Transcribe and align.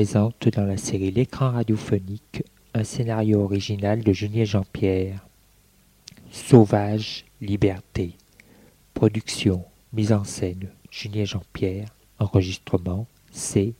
Présente 0.00 0.48
dans 0.48 0.64
la 0.64 0.78
série 0.78 1.10
L'écran 1.10 1.50
radiophonique 1.50 2.42
un 2.72 2.84
scénario 2.84 3.42
original 3.42 4.02
de 4.02 4.14
Julien 4.14 4.44
Jean-Pierre. 4.44 5.20
Sauvage, 6.30 7.26
liberté. 7.42 8.12
Production, 8.94 9.62
mise 9.92 10.14
en 10.14 10.24
scène, 10.24 10.70
Julien 10.90 11.26
Jean-Pierre. 11.26 11.94
Enregistrement, 12.18 13.06
C, 13.30 13.74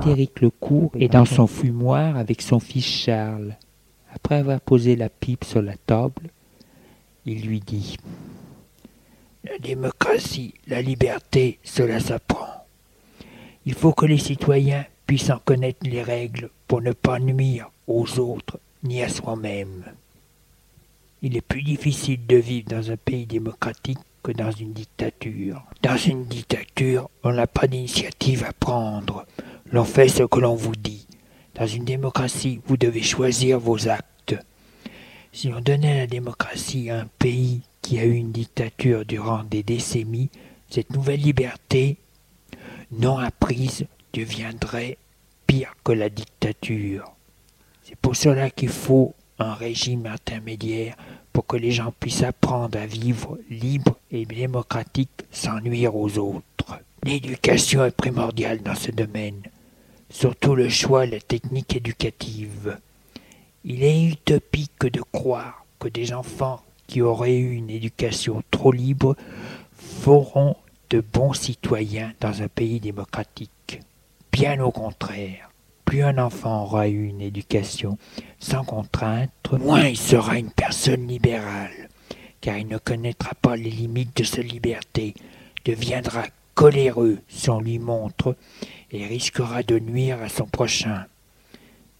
Frédéric 0.00 0.42
Lecourt 0.42 0.92
est 0.94 1.08
dans 1.08 1.24
son 1.24 1.48
fumoir 1.48 2.16
avec 2.16 2.40
son 2.40 2.60
fils 2.60 2.86
Charles. 2.86 3.56
Après 4.14 4.36
avoir 4.36 4.60
posé 4.60 4.94
la 4.94 5.08
pipe 5.08 5.42
sur 5.42 5.60
la 5.60 5.76
table, 5.76 6.30
il 7.26 7.44
lui 7.44 7.58
dit 7.58 7.96
La 9.42 9.58
démocratie, 9.58 10.54
la 10.68 10.82
liberté, 10.82 11.58
cela 11.64 11.98
s'apprend. 11.98 12.64
Il 13.66 13.74
faut 13.74 13.92
que 13.92 14.06
les 14.06 14.18
citoyens 14.18 14.84
puissent 15.04 15.30
en 15.30 15.40
connaître 15.40 15.80
les 15.82 16.02
règles 16.02 16.50
pour 16.68 16.80
ne 16.80 16.92
pas 16.92 17.18
nuire 17.18 17.68
aux 17.88 18.20
autres 18.20 18.60
ni 18.84 19.02
à 19.02 19.08
soi-même. 19.08 19.82
Il 21.22 21.36
est 21.36 21.40
plus 21.40 21.62
difficile 21.62 22.24
de 22.24 22.36
vivre 22.36 22.68
dans 22.68 22.92
un 22.92 22.96
pays 22.96 23.26
démocratique 23.26 23.98
que 24.22 24.30
dans 24.30 24.52
une 24.52 24.72
dictature. 24.72 25.64
Dans 25.82 25.96
une 25.96 26.26
dictature, 26.26 27.10
on 27.24 27.32
n'a 27.32 27.48
pas 27.48 27.66
d'initiative 27.66 28.44
à 28.44 28.52
prendre. 28.52 29.26
L'on 29.70 29.84
fait 29.84 30.08
ce 30.08 30.22
que 30.22 30.40
l'on 30.40 30.54
vous 30.54 30.74
dit. 30.74 31.06
Dans 31.54 31.66
une 31.66 31.84
démocratie, 31.84 32.60
vous 32.66 32.78
devez 32.78 33.02
choisir 33.02 33.60
vos 33.60 33.86
actes. 33.86 34.34
Si 35.30 35.52
on 35.54 35.60
donnait 35.60 35.98
la 35.98 36.06
démocratie 36.06 36.88
à 36.88 37.00
un 37.00 37.08
pays 37.18 37.60
qui 37.82 37.98
a 37.98 38.04
eu 38.04 38.14
une 38.14 38.32
dictature 38.32 39.04
durant 39.04 39.44
des 39.44 39.62
décennies, 39.62 40.30
cette 40.70 40.90
nouvelle 40.90 41.20
liberté 41.20 41.98
non 42.92 43.18
apprise 43.18 43.84
deviendrait 44.14 44.96
pire 45.46 45.74
que 45.84 45.92
la 45.92 46.08
dictature. 46.08 47.12
C'est 47.82 47.96
pour 47.96 48.16
cela 48.16 48.48
qu'il 48.48 48.70
faut 48.70 49.14
un 49.38 49.52
régime 49.52 50.06
intermédiaire 50.06 50.96
pour 51.30 51.46
que 51.46 51.58
les 51.58 51.72
gens 51.72 51.92
puissent 52.00 52.22
apprendre 52.22 52.78
à 52.78 52.86
vivre 52.86 53.38
libre 53.50 53.98
et 54.10 54.24
démocratique 54.24 55.26
sans 55.30 55.60
nuire 55.60 55.94
aux 55.94 56.16
autres. 56.16 56.80
L'éducation 57.04 57.84
est 57.84 57.94
primordiale 57.94 58.62
dans 58.62 58.74
ce 58.74 58.90
domaine 58.90 59.42
surtout 60.10 60.54
le 60.54 60.68
choix 60.68 61.04
et 61.04 61.10
la 61.10 61.20
technique 61.20 61.76
éducative. 61.76 62.78
Il 63.64 63.82
est 63.82 64.04
utopique 64.04 64.86
de 64.86 65.02
croire 65.12 65.64
que 65.78 65.88
des 65.88 66.12
enfants 66.12 66.62
qui 66.86 67.02
auraient 67.02 67.36
eu 67.36 67.52
une 67.52 67.70
éducation 67.70 68.42
trop 68.50 68.72
libre 68.72 69.16
feront 69.76 70.56
de 70.90 71.00
bons 71.00 71.34
citoyens 71.34 72.12
dans 72.20 72.42
un 72.42 72.48
pays 72.48 72.80
démocratique. 72.80 73.80
Bien 74.32 74.60
au 74.60 74.70
contraire, 74.70 75.50
plus 75.84 76.02
un 76.02 76.18
enfant 76.18 76.64
aura 76.64 76.88
eu 76.88 77.06
une 77.08 77.20
éducation 77.20 77.98
sans 78.38 78.64
contrainte, 78.64 79.30
moins 79.52 79.88
il 79.88 79.96
sera 79.96 80.38
une 80.38 80.50
personne 80.50 81.06
libérale, 81.06 81.88
car 82.40 82.56
il 82.56 82.68
ne 82.68 82.78
connaîtra 82.78 83.34
pas 83.34 83.56
les 83.56 83.70
limites 83.70 84.16
de 84.16 84.24
sa 84.24 84.42
liberté, 84.42 85.14
deviendra 85.64 86.24
coléreux 86.54 87.18
si 87.28 87.50
lui 87.62 87.78
montre 87.78 88.36
et 88.90 89.06
risquera 89.06 89.62
de 89.62 89.78
nuire 89.78 90.22
à 90.22 90.28
son 90.28 90.46
prochain. 90.46 91.06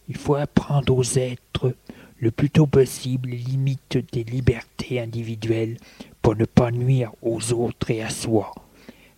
Il 0.09 0.17
faut 0.17 0.37
apprendre 0.37 0.97
aux 0.97 1.19
êtres 1.19 1.75
le 2.21 2.31
plus 2.31 2.51
tôt 2.51 2.67
possible 2.67 3.31
les 3.31 3.37
limites 3.37 3.99
des 4.13 4.25
libertés 4.25 5.01
individuelles 5.01 5.77
pour 6.23 6.35
ne 6.35 6.45
pas 6.45 6.71
nuire 6.71 7.13
aux 7.23 7.53
autres 7.53 7.91
et 7.91 8.03
à 8.03 8.11
soi, 8.11 8.53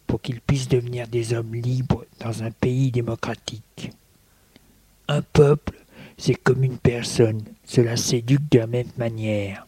pour 0.06 0.20
qu'ils 0.20 0.40
puissent 0.40 0.68
devenir 0.68 1.08
des 1.08 1.32
hommes 1.32 1.54
libres 1.54 2.04
dans 2.18 2.42
un 2.42 2.50
pays 2.50 2.90
démocratique. 2.90 3.90
Un 5.08 5.22
peuple, 5.22 5.76
c'est 6.18 6.34
comme 6.34 6.62
une 6.62 6.78
personne, 6.78 7.42
cela 7.64 7.96
s'éduque 7.96 8.50
de 8.50 8.58
la 8.58 8.66
même 8.66 8.90
manière. 8.98 9.66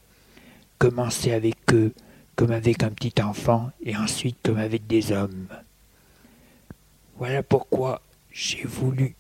Commencer 0.79 1.33
avec 1.33 1.57
eux 1.73 1.93
comme 2.37 2.51
avec 2.51 2.83
un 2.83 2.91
petit 2.91 3.23
enfant 3.23 3.71
et 3.83 3.97
ensuite 3.97 4.37
comme 4.43 4.59
avec 4.59 4.87
des 4.87 5.13
hommes. 5.13 5.47
Voilà 7.19 7.43
pourquoi 7.43 8.01
j'ai 8.31 8.65
voulu 8.65 9.15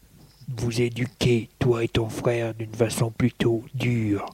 vous 0.56 0.80
éduquer, 0.80 1.48
toi 1.58 1.84
et 1.84 1.88
ton 1.88 2.08
frère, 2.08 2.54
d'une 2.54 2.74
façon 2.74 3.10
plutôt 3.10 3.64
dure. 3.74 4.26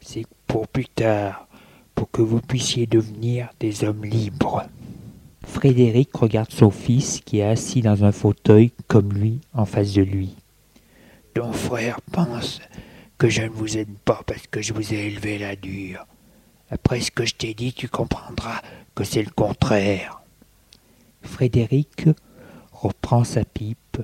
C'est 0.00 0.26
pour 0.46 0.68
plus 0.68 0.86
tard, 0.86 1.48
pour 1.94 2.10
que 2.10 2.22
vous 2.22 2.40
puissiez 2.40 2.86
devenir 2.86 3.50
des 3.60 3.84
hommes 3.84 4.04
libres. 4.04 4.64
Frédéric 5.46 6.14
regarde 6.14 6.50
son 6.50 6.70
fils 6.70 7.20
qui 7.24 7.38
est 7.38 7.48
assis 7.48 7.80
dans 7.80 8.04
un 8.04 8.12
fauteuil 8.12 8.72
comme 8.88 9.12
lui 9.12 9.40
en 9.54 9.64
face 9.64 9.92
de 9.92 10.02
lui. 10.02 10.34
Ton 11.34 11.52
frère 11.52 12.00
pense 12.12 12.60
que 13.18 13.28
je 13.28 13.42
ne 13.42 13.48
vous 13.48 13.78
aime 13.78 13.96
pas 14.04 14.22
parce 14.26 14.46
que 14.46 14.60
je 14.60 14.72
vous 14.72 14.92
ai 14.92 15.06
élevé 15.06 15.38
la 15.38 15.56
dure. 15.56 16.06
Après 16.70 17.00
ce 17.00 17.10
que 17.10 17.24
je 17.24 17.34
t'ai 17.34 17.54
dit, 17.54 17.72
tu 17.72 17.88
comprendras 17.88 18.60
que 18.94 19.04
c'est 19.04 19.22
le 19.22 19.30
contraire. 19.30 20.20
Frédéric 21.22 22.06
reprend 22.80 23.24
sa 23.24 23.44
pipe. 23.44 23.98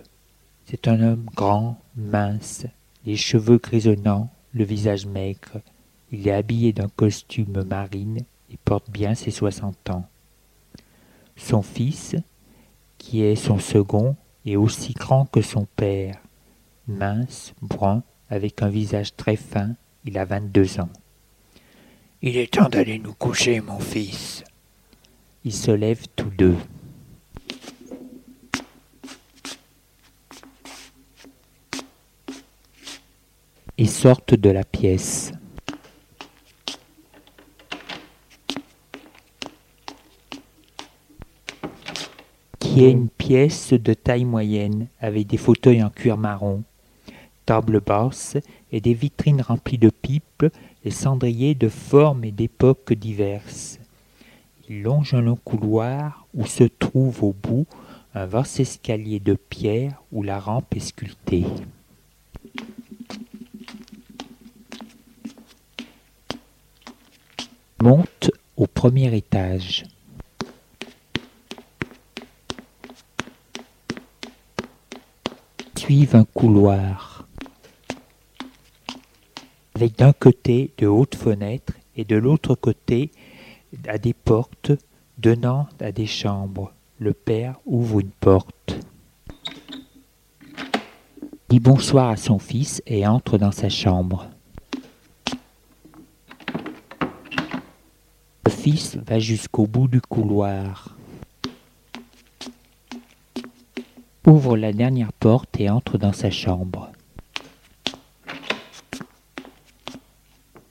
C'est 0.64 0.88
un 0.88 1.00
homme 1.02 1.26
grand, 1.34 1.78
mince, 1.96 2.66
les 3.04 3.16
cheveux 3.16 3.58
grisonnants, 3.58 4.30
le 4.52 4.64
visage 4.64 5.06
maigre. 5.06 5.60
Il 6.10 6.26
est 6.26 6.32
habillé 6.32 6.72
d'un 6.72 6.88
costume 6.88 7.64
marine 7.64 8.20
et 8.50 8.58
porte 8.64 8.90
bien 8.90 9.14
ses 9.14 9.30
soixante 9.30 9.90
ans. 9.90 10.06
Son 11.36 11.62
fils, 11.62 12.16
qui 12.98 13.22
est 13.22 13.36
son 13.36 13.58
second, 13.58 14.16
est 14.44 14.56
aussi 14.56 14.94
grand 14.94 15.26
que 15.26 15.42
son 15.42 15.66
père. 15.76 16.18
Mince, 16.88 17.54
brun, 17.62 18.02
avec 18.28 18.62
un 18.62 18.68
visage 18.68 19.14
très 19.16 19.36
fin, 19.36 19.74
il 20.04 20.18
a 20.18 20.24
vingt-deux 20.24 20.80
ans. 20.80 20.90
Il 22.22 22.36
est 22.36 22.54
temps 22.54 22.68
d'aller 22.68 22.98
nous 22.98 23.14
coucher, 23.14 23.60
mon 23.60 23.78
fils. 23.78 24.44
Ils 25.44 25.52
se 25.54 25.70
lèvent 25.70 26.06
tous 26.14 26.30
deux. 26.30 26.56
Et 33.78 33.86
sortent 33.86 34.34
de 34.34 34.50
la 34.50 34.64
pièce. 34.64 35.32
qui 42.72 42.86
est 42.86 42.90
une 42.90 43.10
pièce 43.10 43.74
de 43.74 43.92
taille 43.92 44.24
moyenne 44.24 44.86
avec 44.98 45.26
des 45.26 45.36
fauteuils 45.36 45.82
en 45.82 45.90
cuir 45.90 46.16
marron, 46.16 46.62
table 47.44 47.82
basse 47.82 48.38
et 48.70 48.80
des 48.80 48.94
vitrines 48.94 49.42
remplies 49.42 49.76
de 49.76 49.90
pipes 49.90 50.46
et 50.82 50.90
cendriers 50.90 51.54
de 51.54 51.68
formes 51.68 52.24
et 52.24 52.30
d'époques 52.30 52.94
diverses. 52.94 53.78
Il 54.70 54.80
longe 54.82 55.12
un 55.12 55.20
long 55.20 55.36
couloir 55.36 56.26
où 56.32 56.46
se 56.46 56.64
trouve 56.64 57.22
au 57.24 57.34
bout 57.34 57.66
un 58.14 58.24
vaste 58.24 58.60
escalier 58.60 59.20
de 59.20 59.34
pierre 59.34 60.02
où 60.10 60.22
la 60.22 60.40
rampe 60.40 60.74
est 60.74 60.80
sculptée. 60.80 61.44
Monte 67.82 68.30
au 68.56 68.68
premier 68.68 69.12
étage. 69.16 69.82
Suivent 75.76 76.14
un 76.14 76.22
couloir 76.22 77.26
avec 79.74 79.98
d'un 79.98 80.12
côté 80.12 80.70
de 80.78 80.86
hautes 80.86 81.16
fenêtres 81.16 81.72
et 81.96 82.04
de 82.04 82.14
l'autre 82.14 82.54
côté 82.54 83.10
à 83.88 83.98
des 83.98 84.14
portes 84.14 84.70
donnant 85.18 85.66
à 85.80 85.90
des 85.90 86.06
chambres. 86.06 86.72
Le 87.00 87.12
père 87.12 87.58
ouvre 87.66 87.98
une 87.98 88.12
porte, 88.12 88.78
dit 91.48 91.58
bonsoir 91.58 92.10
à 92.10 92.16
son 92.16 92.38
fils 92.38 92.80
et 92.86 93.08
entre 93.08 93.38
dans 93.38 93.50
sa 93.50 93.68
chambre. 93.68 94.28
Le 98.44 98.50
fils 98.62 98.96
va 98.96 99.18
jusqu'au 99.18 99.66
bout 99.66 99.88
du 99.88 100.00
couloir, 100.00 100.96
ouvre 104.24 104.56
la 104.56 104.72
dernière 104.72 105.12
porte 105.12 105.58
et 105.58 105.68
entre 105.68 105.98
dans 105.98 106.12
sa 106.12 106.30
chambre. 106.30 106.92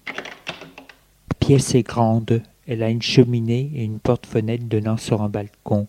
La 0.08 1.36
pièce 1.42 1.76
est 1.76 1.84
grande, 1.84 2.42
elle 2.66 2.82
a 2.82 2.90
une 2.90 3.02
cheminée 3.02 3.70
et 3.76 3.84
une 3.84 4.00
porte-fenêtre 4.00 4.64
donnant 4.64 4.96
sur 4.96 5.22
un 5.22 5.28
balcon. 5.28 5.88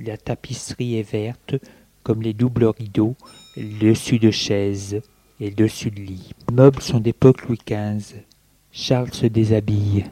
La 0.00 0.16
tapisserie 0.16 0.96
est 0.96 1.12
verte, 1.12 1.56
comme 2.04 2.22
les 2.22 2.32
doubles 2.32 2.64
rideaux, 2.64 3.16
le 3.58 3.90
dessus 3.90 4.18
de 4.18 4.30
chaises 4.30 5.02
et 5.40 5.50
le 5.50 5.56
dessus 5.56 5.90
de 5.90 6.00
lit. 6.00 6.32
Les 6.48 6.54
meubles 6.54 6.80
sont 6.80 7.00
d'époque 7.00 7.46
Louis 7.46 7.58
XV. 7.66 8.24
Charles 8.72 9.12
se 9.12 9.26
déshabille. 9.26 10.06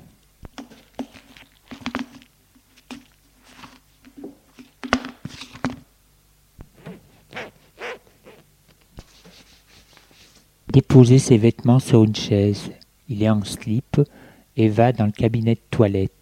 Déposer 10.71 11.19
ses 11.19 11.37
vêtements 11.37 11.81
sur 11.81 12.05
une 12.05 12.15
chaise. 12.15 12.71
Il 13.09 13.23
est 13.23 13.31
en 13.31 13.43
slip 13.45 14.01
et 14.57 14.69
va 14.69 14.93
dans 14.93 15.07
le 15.07 15.13
cabinet 15.13 15.55
de 15.55 15.61
toilette. 15.71 16.13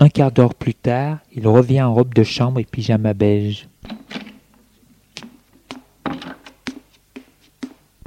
Un 0.00 0.08
quart 0.08 0.30
d'heure 0.30 0.54
plus 0.54 0.74
tard, 0.74 1.18
il 1.34 1.48
revient 1.48 1.82
en 1.82 1.94
robe 1.94 2.14
de 2.14 2.22
chambre 2.22 2.60
et 2.60 2.64
pyjama 2.64 3.14
beige. 3.14 3.68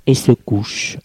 Et 0.08 0.16
se 0.16 0.32
couche. 0.32 0.98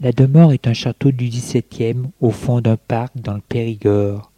La 0.00 0.12
demeure 0.12 0.52
est 0.52 0.68
un 0.68 0.72
château 0.72 1.10
du 1.10 1.28
XVIIe 1.28 2.10
au 2.20 2.30
fond 2.30 2.60
d'un 2.60 2.76
parc 2.76 3.12
dans 3.16 3.34
le 3.34 3.40
Périgord. 3.40 4.30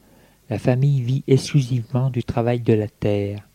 La 0.48 0.58
famille 0.58 1.02
vit 1.02 1.24
exclusivement 1.28 2.08
du 2.08 2.24
travail 2.24 2.60
de 2.60 2.72
la 2.72 2.88
terre. 2.88 3.47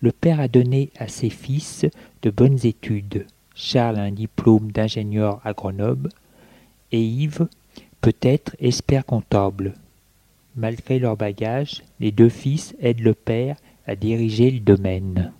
Le 0.00 0.12
père 0.12 0.38
a 0.38 0.46
donné 0.46 0.90
à 0.98 1.08
ses 1.08 1.30
fils 1.30 1.84
de 2.22 2.30
bonnes 2.30 2.58
études. 2.64 3.26
Charles 3.54 3.98
a 3.98 4.02
un 4.02 4.12
diplôme 4.12 4.70
d'ingénieur 4.70 5.40
à 5.44 5.52
Grenoble 5.52 6.10
et 6.92 7.02
Yves, 7.02 7.48
peut-être, 8.00 8.54
expert 8.60 9.04
comptable. 9.04 9.74
Malgré 10.54 11.00
leur 11.00 11.16
bagage, 11.16 11.82
les 11.98 12.12
deux 12.12 12.28
fils 12.28 12.76
aident 12.80 13.00
le 13.00 13.14
père 13.14 13.56
à 13.86 13.96
diriger 13.96 14.52
le 14.52 14.60
domaine. 14.60 15.32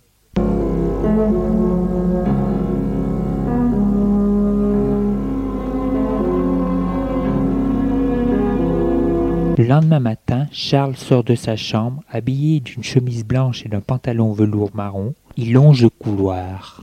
Le 9.59 9.65
lendemain 9.65 9.99
matin, 9.99 10.47
Charles 10.53 10.95
sort 10.95 11.25
de 11.25 11.35
sa 11.35 11.57
chambre, 11.57 12.01
habillé 12.09 12.61
d'une 12.61 12.81
chemise 12.81 13.25
blanche 13.25 13.65
et 13.65 13.67
d'un 13.67 13.81
pantalon 13.81 14.31
velours 14.31 14.73
marron. 14.73 15.15
Il 15.35 15.51
longe 15.51 15.81
le 15.81 15.89
couloir. 15.89 16.81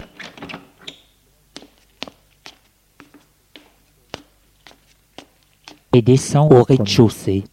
Et 5.94 6.02
descend 6.02 6.52
au 6.52 6.62
rez-de-chaussée. 6.62 7.44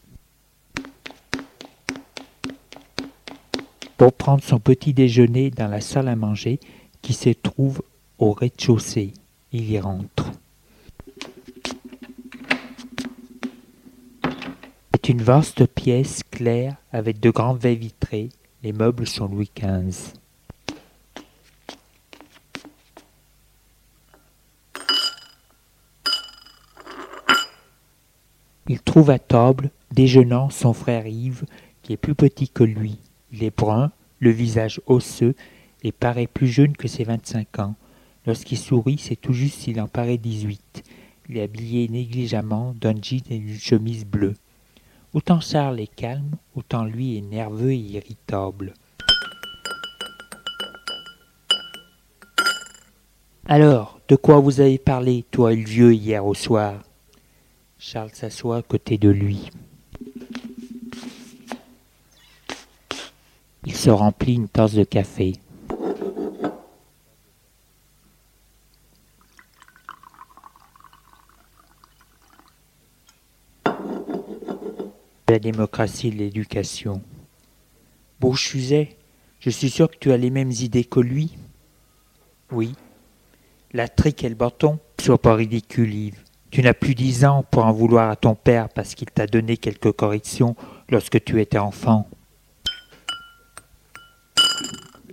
Pour 3.95 4.11
prendre 4.11 4.43
son 4.43 4.59
petit 4.59 4.93
déjeuner 4.93 5.51
dans 5.51 5.69
la 5.69 5.79
salle 5.79 6.09
à 6.09 6.17
manger 6.17 6.59
qui 7.01 7.13
se 7.13 7.29
trouve 7.29 7.81
au 8.19 8.33
rez-de-chaussée. 8.33 9.13
Il 9.53 9.71
y 9.71 9.79
rentre. 9.79 10.33
Une 15.05 15.21
vaste 15.21 15.67
pièce 15.67 16.23
claire 16.31 16.77
avec 16.91 17.19
de 17.19 17.29
grands 17.29 17.53
baies 17.53 17.75
vitrées. 17.75 18.29
Les 18.63 18.73
meubles 18.73 19.05
sont 19.05 19.27
Louis 19.27 19.51
XV. 19.55 20.13
Il 28.67 28.79
trouve 28.79 29.11
à 29.11 29.19
table, 29.19 29.69
déjeunant, 29.91 30.49
son 30.49 30.73
frère 30.73 31.05
Yves, 31.05 31.43
qui 31.83 31.93
est 31.93 31.97
plus 31.97 32.15
petit 32.15 32.49
que 32.49 32.63
lui. 32.63 32.97
Il 33.31 33.43
est 33.43 33.55
brun, 33.55 33.91
le 34.19 34.31
visage 34.31 34.81
osseux, 34.87 35.35
et 35.83 35.91
paraît 35.91 36.25
plus 36.25 36.47
jeune 36.47 36.75
que 36.75 36.87
ses 36.87 37.03
vingt-cinq 37.03 37.59
ans. 37.59 37.75
Lorsqu'il 38.25 38.57
sourit, 38.57 38.97
c'est 38.97 39.15
tout 39.15 39.33
juste 39.33 39.59
s'il 39.59 39.79
en 39.79 39.87
paraît 39.87 40.17
dix-huit. 40.17 40.83
Il 41.29 41.37
est 41.37 41.43
habillé 41.43 41.87
négligemment 41.87 42.73
d'un 42.81 42.95
jean 42.99 43.21
et 43.29 43.37
d'une 43.37 43.59
chemise 43.59 44.05
bleue. 44.05 44.33
Autant 45.13 45.39
Charles 45.39 45.79
est 45.79 45.95
calme, 45.95 46.31
autant 46.55 46.85
lui 46.85 47.17
est 47.17 47.21
nerveux 47.21 47.71
et 47.71 47.77
irritable. 47.77 48.73
Alors, 53.45 53.99
de 54.07 54.15
quoi 54.15 54.39
vous 54.39 54.59
avez 54.59 54.79
parlé, 54.79 55.23
toi 55.29 55.53
et 55.53 55.57
le 55.57 55.65
vieux, 55.65 55.93
hier 55.93 56.25
au 56.25 56.33
soir? 56.33 56.81
Charles 57.77 58.09
s'assoit 58.13 58.57
à 58.57 58.61
côté 58.63 58.97
de 58.97 59.09
lui. 59.09 59.51
Il 63.65 63.75
se 63.75 63.91
remplit 63.91 64.33
une 64.33 64.49
tasse 64.49 64.73
de 64.73 64.83
café. 64.83 65.33
La 75.29 75.39
démocratie 75.39 76.09
et 76.09 76.11
l'éducation. 76.11 77.01
Beauchuset, 78.19 78.97
je 79.39 79.49
suis 79.49 79.69
sûr 79.69 79.89
que 79.89 79.97
tu 79.97 80.11
as 80.11 80.17
les 80.17 80.29
mêmes 80.29 80.51
idées 80.51 80.83
que 80.83 80.99
lui. 80.99 81.37
Oui. 82.51 82.75
La 83.71 83.87
trique 83.87 84.23
et 84.23 84.29
le 84.29 84.35
bâton, 84.35 84.79
sois 85.01 85.21
pas 85.21 85.33
ridicule, 85.33 85.93
Yves. 85.93 86.23
Tu 86.51 86.61
n'as 86.61 86.73
plus 86.73 86.93
dix 86.93 87.25
ans 87.25 87.43
pour 87.49 87.65
en 87.65 87.71
vouloir 87.71 88.11
à 88.11 88.15
ton 88.15 88.35
père 88.35 88.69
parce 88.69 88.93
qu'il 88.93 89.09
t'a 89.09 89.25
donné 89.25 89.57
quelques 89.57 89.91
corrections 89.91 90.55
lorsque 90.87 91.23
tu 91.23 91.41
étais 91.41 91.57
enfant. 91.57 92.07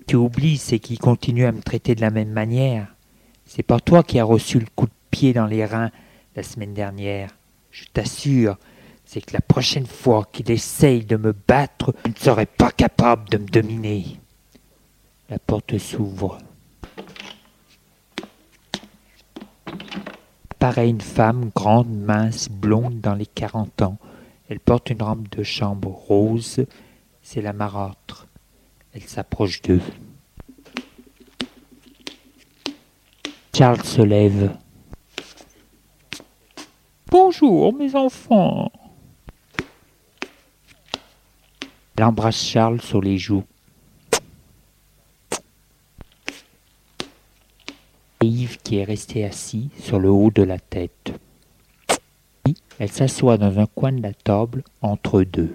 Tu 0.07 0.17
oublies, 0.17 0.59
c'est 0.59 0.81
qu'il 0.81 0.99
continue 0.99 1.47
à 1.47 1.53
me 1.53 1.63
traiter 1.63 1.95
de 1.95 2.01
la 2.01 2.11
même 2.11 2.31
manière. 2.31 2.95
C'est 3.47 3.63
pas 3.63 3.81
toi 3.81 4.03
qui 4.03 4.19
as 4.19 4.25
reçu 4.25 4.59
le 4.59 4.67
coup 4.75 4.87
de 4.87 4.93
pied 5.11 5.33
dans 5.33 5.47
les 5.47 5.65
reins 5.65 5.91
la 6.37 6.43
semaine 6.43 6.75
dernière. 6.75 7.31
Je 7.71 7.85
t'assure, 7.93 8.59
c'est 9.13 9.23
que 9.23 9.33
la 9.33 9.41
prochaine 9.41 9.89
fois 9.89 10.25
qu'il 10.31 10.53
essaye 10.53 11.05
de 11.05 11.17
me 11.17 11.33
battre, 11.33 11.93
je 12.05 12.11
ne 12.11 12.17
serai 12.17 12.47
pas 12.47 12.71
capable 12.71 13.29
de 13.29 13.39
me 13.39 13.47
dominer. 13.47 14.05
La 15.29 15.41
porte 15.41 15.77
s'ouvre. 15.79 16.39
Pareil 20.61 20.91
une 20.91 21.01
femme 21.01 21.51
grande, 21.53 21.91
mince, 21.91 22.49
blonde 22.49 23.01
dans 23.01 23.17
les 23.17 23.27
quarante 23.27 23.83
ans. 23.83 23.99
Elle 24.49 24.61
porte 24.61 24.91
une 24.91 25.03
robe 25.03 25.29
de 25.31 25.43
chambre 25.43 25.89
rose. 25.89 26.65
C'est 27.21 27.43
la 27.43 27.53
marâtre. 27.53 28.29
Elle 28.93 29.03
s'approche 29.03 29.61
d'eux. 29.63 29.83
Charles 33.53 33.83
se 33.83 34.03
lève. 34.03 34.57
Bonjour, 37.11 37.75
mes 37.75 37.97
enfants. 37.97 38.71
Elle 42.01 42.07
embrasse 42.07 42.43
Charles 42.43 42.81
sur 42.81 43.03
les 43.03 43.19
joues. 43.19 43.45
Et 48.23 48.27
Yves 48.27 48.57
qui 48.63 48.79
est 48.79 48.85
resté 48.85 49.23
assis 49.23 49.69
sur 49.79 49.99
le 49.99 50.09
haut 50.09 50.31
de 50.31 50.43
la 50.43 50.59
tête. 50.59 51.13
Puis, 52.43 52.57
elle 52.79 52.91
s'assoit 52.91 53.37
dans 53.37 53.59
un 53.59 53.67
coin 53.67 53.93
de 53.93 54.01
la 54.01 54.15
table 54.15 54.65
entre 54.81 55.25
deux. 55.25 55.55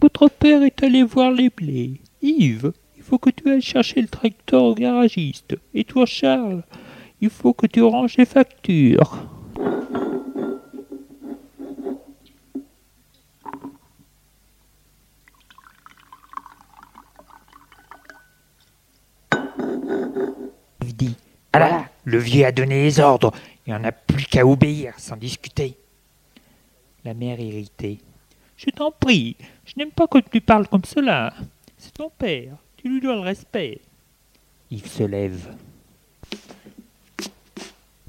Votre 0.00 0.30
père 0.30 0.62
est 0.62 0.82
allé 0.82 1.02
voir 1.02 1.32
les 1.32 1.50
blés. 1.50 2.00
Yves, 2.22 2.72
il 2.96 3.02
faut 3.02 3.18
que 3.18 3.28
tu 3.28 3.50
ailles 3.50 3.60
chercher 3.60 4.00
le 4.00 4.08
tracteur 4.08 4.62
au 4.62 4.74
garagiste. 4.74 5.54
Et 5.74 5.84
toi, 5.84 6.06
Charles, 6.06 6.62
il 7.20 7.28
faut 7.28 7.52
que 7.52 7.66
tu 7.66 7.82
ranges 7.82 8.16
les 8.16 8.24
factures. 8.24 9.28
Yves 21.04 21.34
Voilà, 21.56 21.84
le 22.02 22.18
vieux 22.18 22.44
a 22.44 22.50
donné 22.50 22.82
les 22.82 22.98
ordres. 22.98 23.32
Il 23.64 23.72
n'y 23.72 23.78
en 23.78 23.84
a 23.84 23.92
plus 23.92 24.24
qu'à 24.24 24.44
obéir, 24.44 24.94
sans 24.98 25.16
discuter. 25.16 25.76
La 27.04 27.14
mère 27.14 27.38
irritée. 27.38 28.00
Je 28.56 28.70
t'en 28.70 28.90
prie, 28.90 29.36
je 29.64 29.74
n'aime 29.76 29.92
pas 29.92 30.08
que 30.08 30.18
tu 30.18 30.40
parles 30.40 30.66
comme 30.66 30.84
cela. 30.84 31.32
C'est 31.78 31.94
ton 31.94 32.10
père, 32.10 32.56
tu 32.76 32.88
lui 32.88 33.00
dois 33.00 33.14
le 33.14 33.20
respect. 33.20 33.80
Yves 34.72 34.88
se 34.88 35.04
lève. 35.04 35.54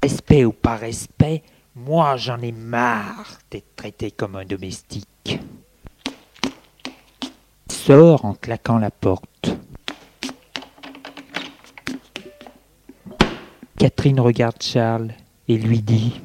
Respect 0.02 0.44
ou 0.44 0.50
pas 0.52 0.74
respect, 0.74 1.44
moi 1.76 2.16
j'en 2.16 2.40
ai 2.40 2.50
marre 2.50 3.38
d'être 3.52 3.76
traité 3.76 4.10
comme 4.10 4.34
un 4.34 4.44
domestique. 4.44 5.06
Il 7.68 7.72
Sort 7.72 8.24
en 8.24 8.34
claquant 8.34 8.78
la 8.78 8.90
porte. 8.90 9.56
Catherine 13.78 14.20
regarde 14.20 14.62
Charles 14.62 15.12
et 15.48 15.58
lui 15.58 15.82
dit 15.82 16.20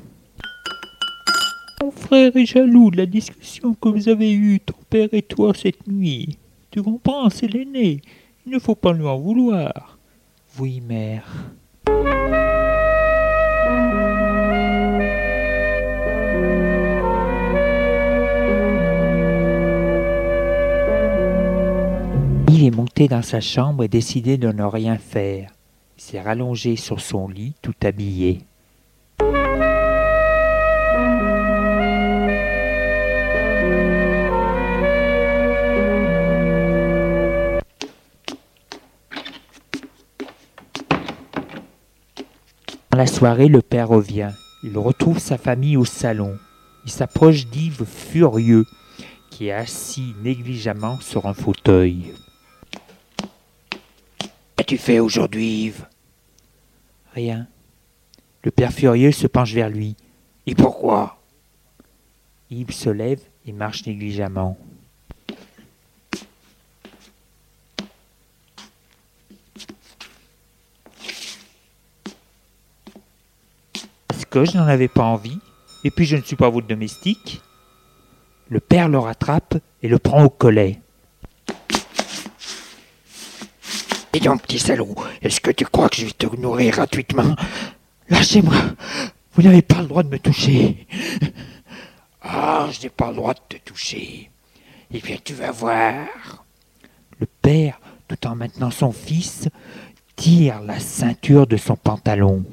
Mon 1.81 1.91
frère 1.91 2.36
est 2.38 2.46
jaloux 2.46 2.91
de 2.91 2.98
la 2.98 3.05
discussion 3.05 3.74
que 3.74 3.89
vous 3.89 4.08
avez 4.08 4.31
eue, 4.31 4.62
ton 4.62 4.77
père 4.89 5.10
et 5.12 5.22
toi, 5.22 5.51
cette 5.53 5.86
nuit. 5.86 6.38
Tu 6.72 6.81
comprends, 6.81 7.29
c'est 7.29 7.48
l'aîné. 7.48 8.00
Il 8.46 8.53
ne 8.53 8.60
faut 8.60 8.75
pas 8.75 8.93
lui 8.93 9.05
en 9.05 9.17
vouloir. 9.20 9.98
Oui, 10.60 10.79
mère. 10.79 11.27
Il 22.48 22.63
est 22.65 22.75
monté 22.75 23.10
dans 23.10 23.22
sa 23.22 23.41
chambre 23.41 23.84
et 23.84 23.89
décidé 23.89 24.38
de 24.38 24.51
ne 24.53 24.63
rien 24.63 24.98
faire. 24.98 25.50
Il 26.01 26.13
s'est 26.13 26.22
rallongé 26.22 26.77
sur 26.77 27.00
son 27.00 27.27
lit, 27.27 27.53
tout 27.62 27.75
habillé. 27.84 28.41
Dans 42.89 42.98
la 42.98 43.05
soirée, 43.05 43.48
le 43.48 43.62
père 43.62 43.88
revient. 43.88 44.31
Il 44.63 44.75
retrouve 44.79 45.20
sa 45.20 45.38
famille 45.38 45.77
au 45.77 45.86
salon. 45.86 46.36
Il 46.84 46.91
s'approche 46.91 47.46
d'Yves 47.46 47.86
furieux, 47.86 48.65
qui 49.29 49.48
est 49.48 49.53
assis 49.53 50.15
négligemment 50.24 51.00
sur 51.00 51.27
un 51.27 51.36
fauteuil. 51.36 52.12
Qu'as-tu 54.55 54.77
fait 54.79 55.00
aujourd'hui, 55.00 55.65
Yves? 55.65 55.86
Rien. 57.13 57.48
Le 58.44 58.51
père 58.51 58.72
furieux 58.72 59.12
se 59.12 59.27
penche 59.27 59.53
vers 59.53 59.70
lui. 59.70 59.96
Et 60.48 60.56
pourquoi? 60.56 61.20
Yves 62.50 62.72
se 62.72 62.89
lève 62.89 63.22
et 63.46 63.51
marche 63.51 63.86
négligemment. 63.86 64.58
Parce 74.08 74.25
que 74.25 74.46
je 74.46 74.58
n'en 74.58 74.68
avais 74.68 74.88
pas 74.88 75.03
envie, 75.03 75.39
et 75.84 75.91
puis 75.91 76.06
je 76.06 76.15
ne 76.15 76.22
suis 76.22 76.36
pas 76.36 76.50
votre 76.50 76.68
domestique? 76.68 77.41
Le 78.50 78.60
père 78.60 78.89
le 78.89 79.00
rattrape 79.00 79.58
et 79.82 79.88
le 79.88 80.00
prend 80.00 80.24
au 80.24 80.30
collet. 80.30 80.80
Donc, 84.20 84.44
petit 84.44 84.60
salaud, 84.60 84.96
est-ce 85.22 85.39
que 85.41 85.51
tu 85.51 85.65
crois 85.65 85.89
que 85.89 85.96
je 85.96 86.06
vais 86.06 86.12
te 86.12 86.27
nourrir 86.36 86.74
gratuitement? 86.74 87.36
Lâchez-moi 88.10 88.56
Vous 89.34 89.41
n'avez 89.41 89.62
pas 89.62 89.82
le 89.82 89.88
droit 89.88 90.03
de 90.03 90.10
me 90.10 90.20
toucher 90.20 90.86
Ah, 92.22 92.68
je 92.72 92.84
n'ai 92.84 92.89
pas 92.89 93.10
le 93.10 93.15
droit 93.15 93.34
de 93.34 93.39
te 93.48 93.58
toucher. 93.63 94.30
Eh 94.91 95.00
bien, 95.00 95.18
tu 95.24 95.34
vas 95.34 95.51
voir. 95.51 96.06
Le 97.20 97.25
père, 97.41 97.80
tout 98.08 98.27
en 98.27 98.36
maintenant 98.36 98.70
son 98.70 98.91
fils, 98.91 99.48
tire 100.15 100.62
la 100.62 100.80
ceinture 100.80 101.48
de 101.48 101.58
son 101.58 101.75
pantalon. 101.75 102.44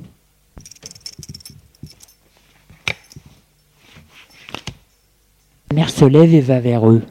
La 5.70 5.74
mère 5.74 5.90
se 5.90 6.04
lève 6.04 6.32
et 6.32 6.40
va 6.40 6.60
vers 6.60 6.88
eux. 6.88 7.02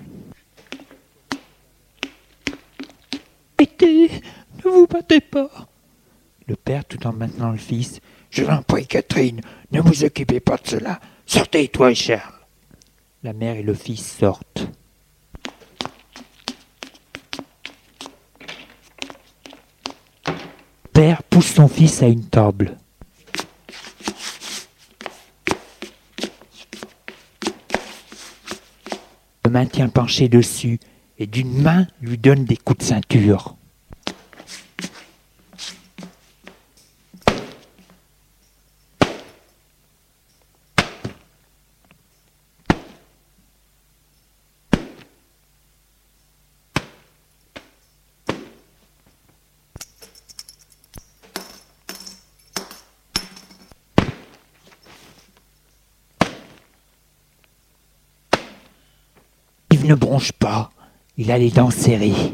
Vous 4.77 4.87
battez 4.87 5.21
pas 5.21 5.49
Le 6.47 6.55
père, 6.55 6.85
tout 6.85 7.07
en 7.07 7.13
maintenant 7.13 7.51
le 7.51 7.57
fils. 7.57 7.99
Je 8.29 8.43
l'en 8.43 8.61
prie, 8.61 8.85
Catherine, 8.85 9.41
ne 9.71 9.81
vous 9.81 10.03
occupez 10.03 10.39
pas 10.39 10.57
de 10.57 10.67
cela. 10.67 10.99
Sortez, 11.25 11.67
toi 11.69 11.91
et 11.91 11.95
Charles. 11.95 12.33
la 13.23 13.33
mère 13.33 13.55
et 13.55 13.63
le 13.63 13.73
fils 13.73 14.05
sortent. 14.05 14.67
Père 20.93 21.23
pousse 21.23 21.53
son 21.53 21.67
fils 21.67 22.01
à 22.03 22.07
une 22.07 22.25
table. 22.25 22.77
Le 29.43 29.51
maintient 29.51 29.89
penché 29.89 30.29
dessus 30.29 30.79
et 31.17 31.25
d'une 31.25 31.61
main 31.61 31.87
lui 32.01 32.17
donne 32.17 32.45
des 32.45 32.57
coups 32.57 32.79
de 32.79 32.83
ceinture. 32.83 33.57
Ne 59.87 59.95
bronche 59.95 60.31
pas, 60.31 60.71
il 61.17 61.31
a 61.31 61.37
les 61.37 61.49
dents 61.49 61.71
serrées. 61.71 62.33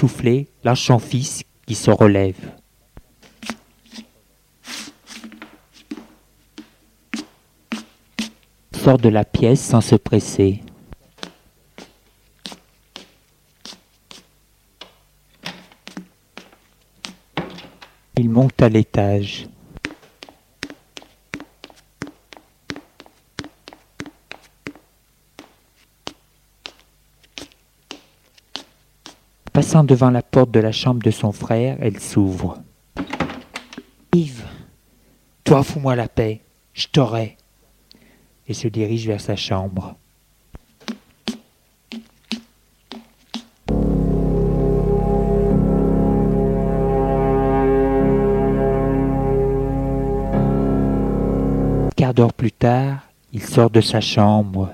Essoufflé 0.00 0.48
lâche 0.64 0.86
son 0.86 0.98
fils 0.98 1.44
qui 1.66 1.74
se 1.74 1.90
relève. 1.90 2.54
Sort 8.72 8.96
de 8.96 9.10
la 9.10 9.26
pièce 9.26 9.60
sans 9.60 9.82
se 9.82 9.96
presser. 9.96 10.62
Il 18.16 18.30
monte 18.30 18.62
à 18.62 18.70
l'étage. 18.70 19.48
Passant 29.60 29.84
devant 29.84 30.08
la 30.08 30.22
porte 30.22 30.50
de 30.52 30.58
la 30.58 30.72
chambre 30.72 31.02
de 31.02 31.10
son 31.10 31.32
frère, 31.32 31.76
elle 31.82 32.00
s'ouvre. 32.00 32.62
Yves, 34.14 34.46
toi 35.44 35.62
fous-moi 35.62 35.94
la 35.96 36.08
paix, 36.08 36.40
je 36.72 36.86
t'aurai. 36.86 37.36
Et 38.48 38.54
se 38.54 38.68
dirige 38.68 39.06
vers 39.06 39.20
sa 39.20 39.36
chambre. 39.36 39.96
Quart 51.98 52.14
d'heure 52.14 52.32
plus 52.32 52.52
tard, 52.52 53.00
il 53.34 53.42
sort 53.42 53.68
de 53.68 53.82
sa 53.82 54.00
chambre. 54.00 54.70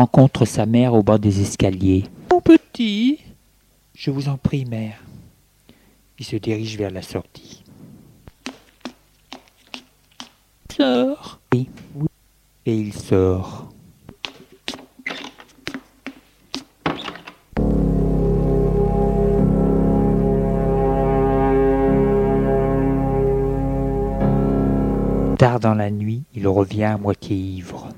Rencontre 0.00 0.46
sa 0.46 0.64
mère 0.64 0.94
au 0.94 1.02
bord 1.02 1.18
des 1.18 1.42
escaliers. 1.42 2.04
Mon 2.30 2.40
petit 2.40 3.18
Je 3.94 4.10
vous 4.10 4.30
en 4.30 4.38
prie, 4.38 4.64
mère. 4.64 4.98
Il 6.18 6.24
se 6.24 6.36
dirige 6.36 6.78
vers 6.78 6.90
la 6.90 7.02
sortie. 7.02 7.62
Sors 10.74 11.38
Oui, 11.52 11.68
oui. 11.94 12.06
Et 12.64 12.74
il 12.74 12.94
sort. 12.94 13.68
Tard 25.36 25.60
dans 25.60 25.74
la 25.74 25.90
nuit, 25.90 26.22
il 26.34 26.48
revient 26.48 26.84
à 26.84 26.96
moitié 26.96 27.36
ivre. 27.36 27.90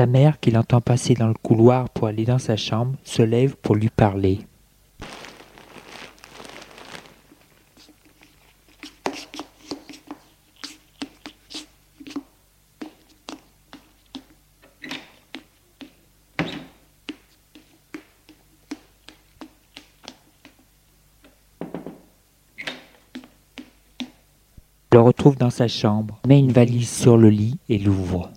Sa 0.00 0.06
mère, 0.06 0.40
qui 0.40 0.50
l'entend 0.50 0.80
passer 0.80 1.12
dans 1.12 1.28
le 1.28 1.34
couloir 1.34 1.90
pour 1.90 2.08
aller 2.08 2.24
dans 2.24 2.38
sa 2.38 2.56
chambre, 2.56 2.96
se 3.04 3.20
lève 3.20 3.54
pour 3.56 3.74
lui 3.74 3.90
parler. 3.90 4.38
le 24.92 25.00
retrouve 25.00 25.36
dans 25.36 25.50
sa 25.50 25.68
chambre, 25.68 26.18
met 26.26 26.38
une 26.38 26.52
valise 26.52 26.90
sur 26.90 27.18
le 27.18 27.28
lit 27.28 27.58
et 27.68 27.78
l'ouvre. 27.78 28.30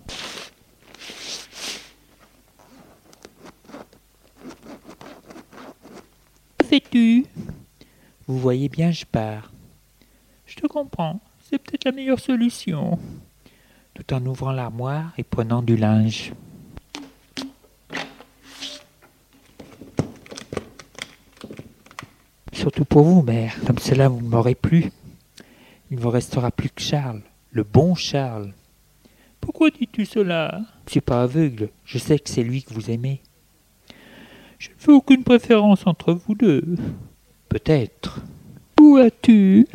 Que 6.58 6.64
fais-tu 6.64 7.26
Vous 8.34 8.40
voyez 8.40 8.68
bien, 8.68 8.90
je 8.90 9.04
pars. 9.04 9.52
Je 10.44 10.56
te 10.56 10.66
comprends, 10.66 11.20
c'est 11.40 11.56
peut-être 11.56 11.84
la 11.84 11.92
meilleure 11.92 12.18
solution. 12.18 12.98
Tout 13.94 14.12
en 14.12 14.26
ouvrant 14.26 14.50
l'armoire 14.50 15.12
et 15.16 15.22
prenant 15.22 15.62
du 15.62 15.76
linge. 15.76 16.32
Surtout 22.52 22.84
pour 22.84 23.04
vous, 23.04 23.22
mère, 23.22 23.54
comme 23.64 23.78
cela 23.78 24.08
vous 24.08 24.20
ne 24.20 24.28
m'aurez 24.28 24.56
plus. 24.56 24.90
Il 25.92 25.98
ne 25.98 26.02
vous 26.02 26.10
restera 26.10 26.50
plus 26.50 26.70
que 26.70 26.82
Charles, 26.82 27.22
le 27.52 27.62
bon 27.62 27.94
Charles. 27.94 28.52
Pourquoi 29.40 29.70
dis-tu 29.70 30.06
cela? 30.06 30.58
Je 30.58 30.86
ne 30.86 30.90
suis 30.90 31.00
pas 31.00 31.22
aveugle, 31.22 31.68
je 31.84 31.98
sais 31.98 32.18
que 32.18 32.28
c'est 32.28 32.42
lui 32.42 32.64
que 32.64 32.74
vous 32.74 32.90
aimez. 32.90 33.22
Je 34.58 34.70
ne 34.70 34.74
fais 34.76 34.90
aucune 34.90 35.22
préférence 35.22 35.86
entre 35.86 36.12
vous 36.12 36.34
deux. 36.34 36.74
Peut-être. 37.48 38.23
Où 38.84 38.98
as-tu 38.98 39.66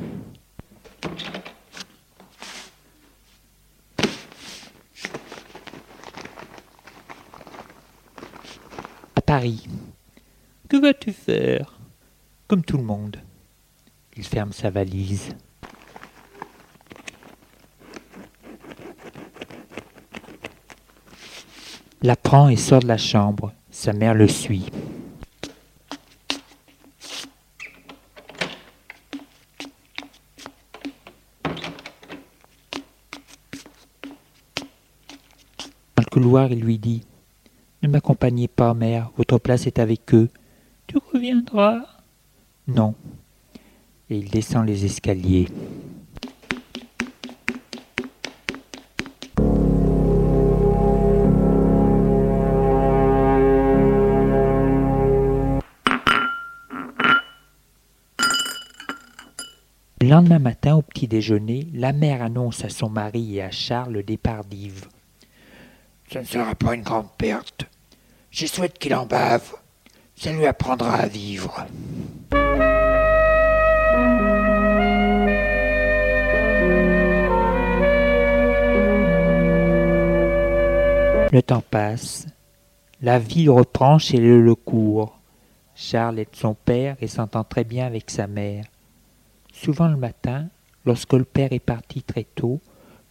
À 9.15 9.21
Paris. 9.25 9.67
Que 10.69 10.77
vas-tu 10.77 11.11
faire? 11.11 11.79
Comme 12.47 12.63
tout 12.63 12.77
le 12.77 12.83
monde. 12.83 13.17
Il 14.15 14.23
ferme 14.23 14.53
sa 14.53 14.69
valise. 14.69 15.33
la 22.03 22.15
prend 22.15 22.47
et 22.49 22.55
sort 22.57 22.81
de 22.81 22.87
la 22.87 22.97
chambre. 22.97 23.53
Sa 23.71 23.91
mère 23.91 24.13
le 24.13 24.27
suit. 24.27 24.69
Il 36.21 36.59
lui 36.59 36.77
dit 36.77 37.03
Ne 37.81 37.87
m'accompagnez 37.87 38.47
pas, 38.47 38.73
mère, 38.73 39.11
votre 39.17 39.37
place 39.37 39.67
est 39.67 39.79
avec 39.79 40.13
eux. 40.13 40.29
Tu 40.87 40.97
reviendras 41.13 41.81
Non. 42.67 42.93
Et 44.09 44.17
il 44.17 44.29
descend 44.29 44.65
les 44.65 44.85
escaliers. 44.85 45.47
Le 60.01 60.07
lendemain 60.07 60.39
matin, 60.39 60.75
au 60.75 60.81
petit 60.81 61.07
déjeuner, 61.07 61.67
la 61.73 61.93
mère 61.93 62.23
annonce 62.23 62.65
à 62.65 62.69
son 62.69 62.89
mari 62.89 63.35
et 63.35 63.43
à 63.43 63.51
Charles 63.51 63.93
le 63.93 64.03
départ 64.03 64.43
d'Yves. 64.43 64.87
Ce 66.11 66.17
ne 66.17 66.23
sera 66.23 66.55
pas 66.55 66.73
une 66.73 66.81
grande 66.81 67.11
perte. 67.19 67.65
Je 68.31 68.47
souhaite 68.47 68.79
qu'il 68.79 68.95
en 68.95 69.05
bave. 69.05 69.53
Ça 70.15 70.31
lui 70.31 70.47
apprendra 70.47 70.95
à 70.95 71.07
vivre. 71.07 71.67
Le 81.31 81.41
temps 81.43 81.61
passe. 81.69 82.25
La 83.01 83.19
vie 83.19 83.47
reprend 83.47 83.99
chez 83.99 84.17
le 84.17 84.41
Lecourt. 84.41 85.19
Charles 85.75 86.17
est 86.17 86.35
son 86.35 86.55
père 86.55 86.97
et 87.01 87.07
s'entend 87.07 87.43
très 87.43 87.63
bien 87.63 87.85
avec 87.85 88.09
sa 88.09 88.25
mère. 88.25 88.65
Souvent 89.53 89.87
le 89.87 89.95
matin, 89.95 90.47
lorsque 90.85 91.13
le 91.13 91.23
père 91.23 91.53
est 91.53 91.59
parti 91.59 92.01
très 92.01 92.23
tôt, 92.23 92.59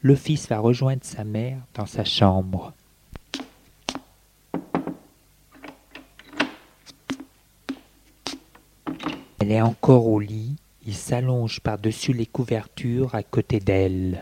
le 0.01 0.17
fils 0.17 0.49
va 0.49 0.59
rejoindre 0.59 1.05
sa 1.05 1.23
mère 1.23 1.59
dans 1.75 1.87
sa 1.87 2.05
chambre. 2.05 2.73
Elle 9.49 9.55
est 9.55 9.63
encore 9.63 10.07
au 10.07 10.21
lit, 10.21 10.57
il 10.87 10.93
s'allonge 10.93 11.61
par-dessus 11.61 12.13
les 12.13 12.27
couvertures 12.27 13.15
à 13.15 13.23
côté 13.23 13.61
d'elle. 13.61 14.21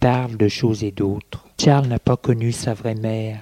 Parle 0.00 0.36
de 0.36 0.46
choses 0.46 0.84
et 0.84 0.90
d'autres. 0.90 1.46
Charles 1.58 1.86
n'a 1.86 1.98
pas 1.98 2.18
connu 2.18 2.52
sa 2.52 2.74
vraie 2.74 2.94
mère. 2.94 3.40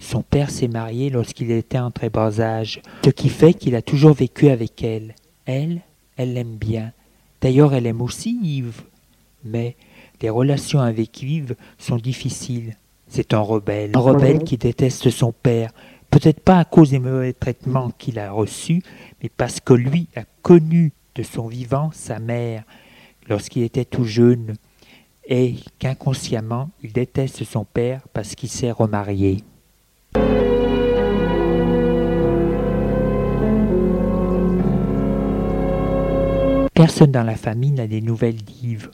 Son 0.00 0.22
père 0.22 0.50
s'est 0.50 0.66
marié 0.66 1.10
lorsqu'il 1.10 1.52
était 1.52 1.78
en 1.78 1.92
très 1.92 2.10
bas 2.10 2.40
âge, 2.40 2.82
ce 3.04 3.10
qui 3.10 3.28
fait 3.28 3.54
qu'il 3.54 3.76
a 3.76 3.82
toujours 3.82 4.14
vécu 4.14 4.48
avec 4.48 4.82
elle. 4.82 5.14
Elle, 5.46 5.82
elle 6.16 6.34
l'aime 6.34 6.56
bien. 6.56 6.90
D'ailleurs, 7.40 7.72
elle 7.72 7.86
aime 7.86 8.02
aussi 8.02 8.36
Yves. 8.42 8.82
Mais 9.44 9.76
les 10.20 10.30
relations 10.30 10.80
avec 10.80 11.22
Yves 11.22 11.54
sont 11.78 11.98
difficiles. 11.98 12.74
C'est 13.06 13.32
un 13.32 13.38
rebelle, 13.38 13.92
un 13.94 14.00
rebelle 14.00 14.42
qui 14.42 14.56
déteste 14.56 15.10
son 15.10 15.30
père, 15.30 15.70
peut-être 16.14 16.38
pas 16.38 16.60
à 16.60 16.64
cause 16.64 16.90
des 16.90 17.00
mauvais 17.00 17.32
traitements 17.32 17.90
qu'il 17.98 18.20
a 18.20 18.30
reçus, 18.30 18.84
mais 19.20 19.28
parce 19.28 19.58
que 19.58 19.74
lui 19.74 20.06
a 20.14 20.22
connu 20.42 20.92
de 21.16 21.24
son 21.24 21.48
vivant 21.48 21.90
sa 21.92 22.20
mère 22.20 22.62
lorsqu'il 23.28 23.64
était 23.64 23.84
tout 23.84 24.04
jeune, 24.04 24.54
et 25.26 25.56
qu'inconsciemment 25.80 26.70
il 26.84 26.92
déteste 26.92 27.42
son 27.42 27.64
père 27.64 28.02
parce 28.12 28.36
qu'il 28.36 28.48
s'est 28.48 28.70
remarié. 28.70 29.42
Personne 36.74 37.10
dans 37.10 37.24
la 37.24 37.34
famille 37.34 37.72
n'a 37.72 37.88
des 37.88 38.00
nouvelles 38.00 38.36
d'Yves, 38.36 38.90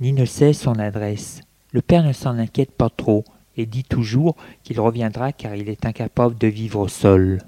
ni 0.00 0.12
ne 0.12 0.26
sait 0.26 0.52
son 0.52 0.78
adresse. 0.78 1.40
Le 1.72 1.80
père 1.80 2.02
ne 2.02 2.12
s'en 2.12 2.38
inquiète 2.38 2.72
pas 2.72 2.90
trop 2.90 3.24
et 3.58 3.66
dit 3.66 3.84
toujours 3.84 4.36
qu'il 4.62 4.80
reviendra 4.80 5.32
car 5.32 5.54
il 5.54 5.68
est 5.68 5.84
incapable 5.84 6.38
de 6.38 6.46
vivre 6.46 6.88
seul. 6.88 7.42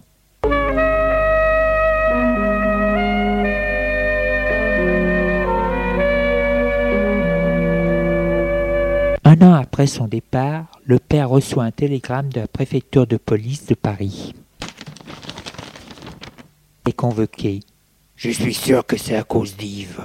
Un 9.25 9.43
an 9.43 9.55
après 9.55 9.87
son 9.87 10.09
départ, 10.09 10.67
le 10.85 10.99
père 10.99 11.31
reçoit 11.31 11.65
un 11.65 11.71
télégramme 11.71 12.31
de 12.31 12.41
la 12.41 12.49
préfecture 12.49 13.07
de 13.07 13.17
police 13.17 13.65
de 13.67 13.75
Paris. 13.75 14.35
Il 16.85 16.91
est 16.91 16.93
convoqué. 16.93 17.61
Je 18.17 18.31
suis 18.31 18.55
sûr 18.55 18.85
que 18.85 18.97
c'est 18.97 19.17
à 19.17 19.23
cause 19.23 19.57
d'Yves. 19.57 20.05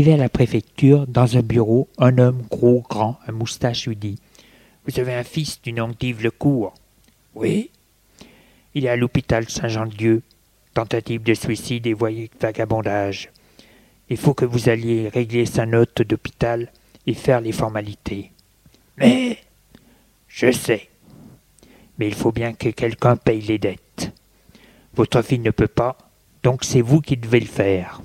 Arrivé 0.00 0.14
à 0.14 0.16
la 0.16 0.30
préfecture, 0.30 1.06
dans 1.06 1.36
un 1.36 1.42
bureau, 1.42 1.86
un 1.98 2.16
homme 2.16 2.40
gros, 2.50 2.82
grand, 2.88 3.18
à 3.26 3.32
moustache 3.32 3.86
lui 3.86 3.96
dit 3.96 4.18
Vous 4.86 4.98
avez 4.98 5.12
un 5.12 5.24
fils 5.24 5.60
du 5.60 5.74
nom 5.74 5.88
d'Yves 5.88 6.22
Lecourt 6.22 6.72
Oui. 7.34 7.70
Il 8.72 8.86
est 8.86 8.88
à 8.88 8.96
l'hôpital 8.96 9.46
Saint-Jean-de-Dieu 9.50 10.22
tentative 10.72 11.22
de 11.22 11.34
suicide 11.34 11.86
et 11.86 11.94
vagabondage. 12.40 13.28
Il 14.08 14.16
faut 14.16 14.32
que 14.32 14.46
vous 14.46 14.70
alliez 14.70 15.10
régler 15.10 15.44
sa 15.44 15.66
note 15.66 16.00
d'hôpital 16.00 16.72
et 17.06 17.12
faire 17.12 17.42
les 17.42 17.52
formalités. 17.52 18.30
Mais 18.96 19.36
je 20.28 20.50
sais. 20.50 20.88
Mais 21.98 22.08
il 22.08 22.14
faut 22.14 22.32
bien 22.32 22.54
que 22.54 22.70
quelqu'un 22.70 23.16
paye 23.16 23.42
les 23.42 23.58
dettes. 23.58 24.12
Votre 24.94 25.20
fille 25.20 25.40
ne 25.40 25.50
peut 25.50 25.68
pas, 25.68 25.98
donc 26.42 26.64
c'est 26.64 26.80
vous 26.80 27.02
qui 27.02 27.18
devez 27.18 27.40
le 27.40 27.44
faire. 27.44 28.00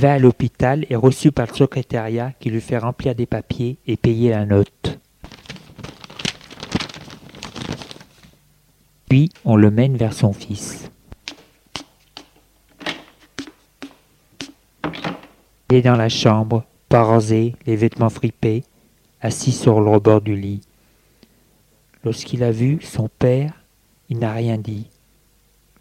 Il 0.00 0.04
va 0.04 0.14
à 0.14 0.18
l'hôpital 0.18 0.86
et 0.88 0.96
reçu 0.96 1.30
par 1.30 1.46
le 1.46 1.54
secrétariat 1.54 2.32
qui 2.40 2.48
lui 2.48 2.62
fait 2.62 2.78
remplir 2.78 3.14
des 3.14 3.26
papiers 3.26 3.76
et 3.86 3.98
payer 3.98 4.30
la 4.30 4.46
note. 4.46 4.98
Puis 9.10 9.28
on 9.44 9.56
le 9.56 9.70
mène 9.70 9.98
vers 9.98 10.14
son 10.14 10.32
fils. 10.32 10.90
Il 15.68 15.76
est 15.76 15.82
dans 15.82 15.96
la 15.96 16.08
chambre, 16.08 16.64
pas 16.88 17.18
les 17.66 17.76
vêtements 17.76 18.08
fripés, 18.08 18.64
assis 19.20 19.52
sur 19.52 19.82
le 19.82 19.90
rebord 19.90 20.22
du 20.22 20.34
lit. 20.34 20.62
Lorsqu'il 22.04 22.42
a 22.42 22.52
vu 22.52 22.78
son 22.80 23.10
père, 23.18 23.52
il 24.08 24.18
n'a 24.18 24.32
rien 24.32 24.56
dit. 24.56 24.86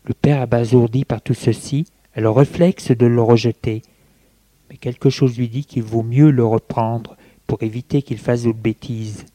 Le 0.03 0.13
père, 0.13 0.41
abasourdi 0.41 1.05
par 1.05 1.21
tout 1.21 1.33
ceci, 1.33 1.85
a 2.15 2.19
le 2.19 2.29
réflexe 2.29 2.91
de 2.91 3.05
le 3.05 3.21
rejeter, 3.21 3.81
mais 4.69 4.77
quelque 4.77 5.09
chose 5.09 5.37
lui 5.37 5.49
dit 5.49 5.65
qu'il 5.65 5.83
vaut 5.83 6.03
mieux 6.03 6.29
le 6.31 6.45
reprendre 6.45 7.17
pour 7.47 7.63
éviter 7.63 8.01
qu'il 8.01 8.19
fasse 8.19 8.43
d'autres 8.43 8.59
bêtises. 8.59 9.25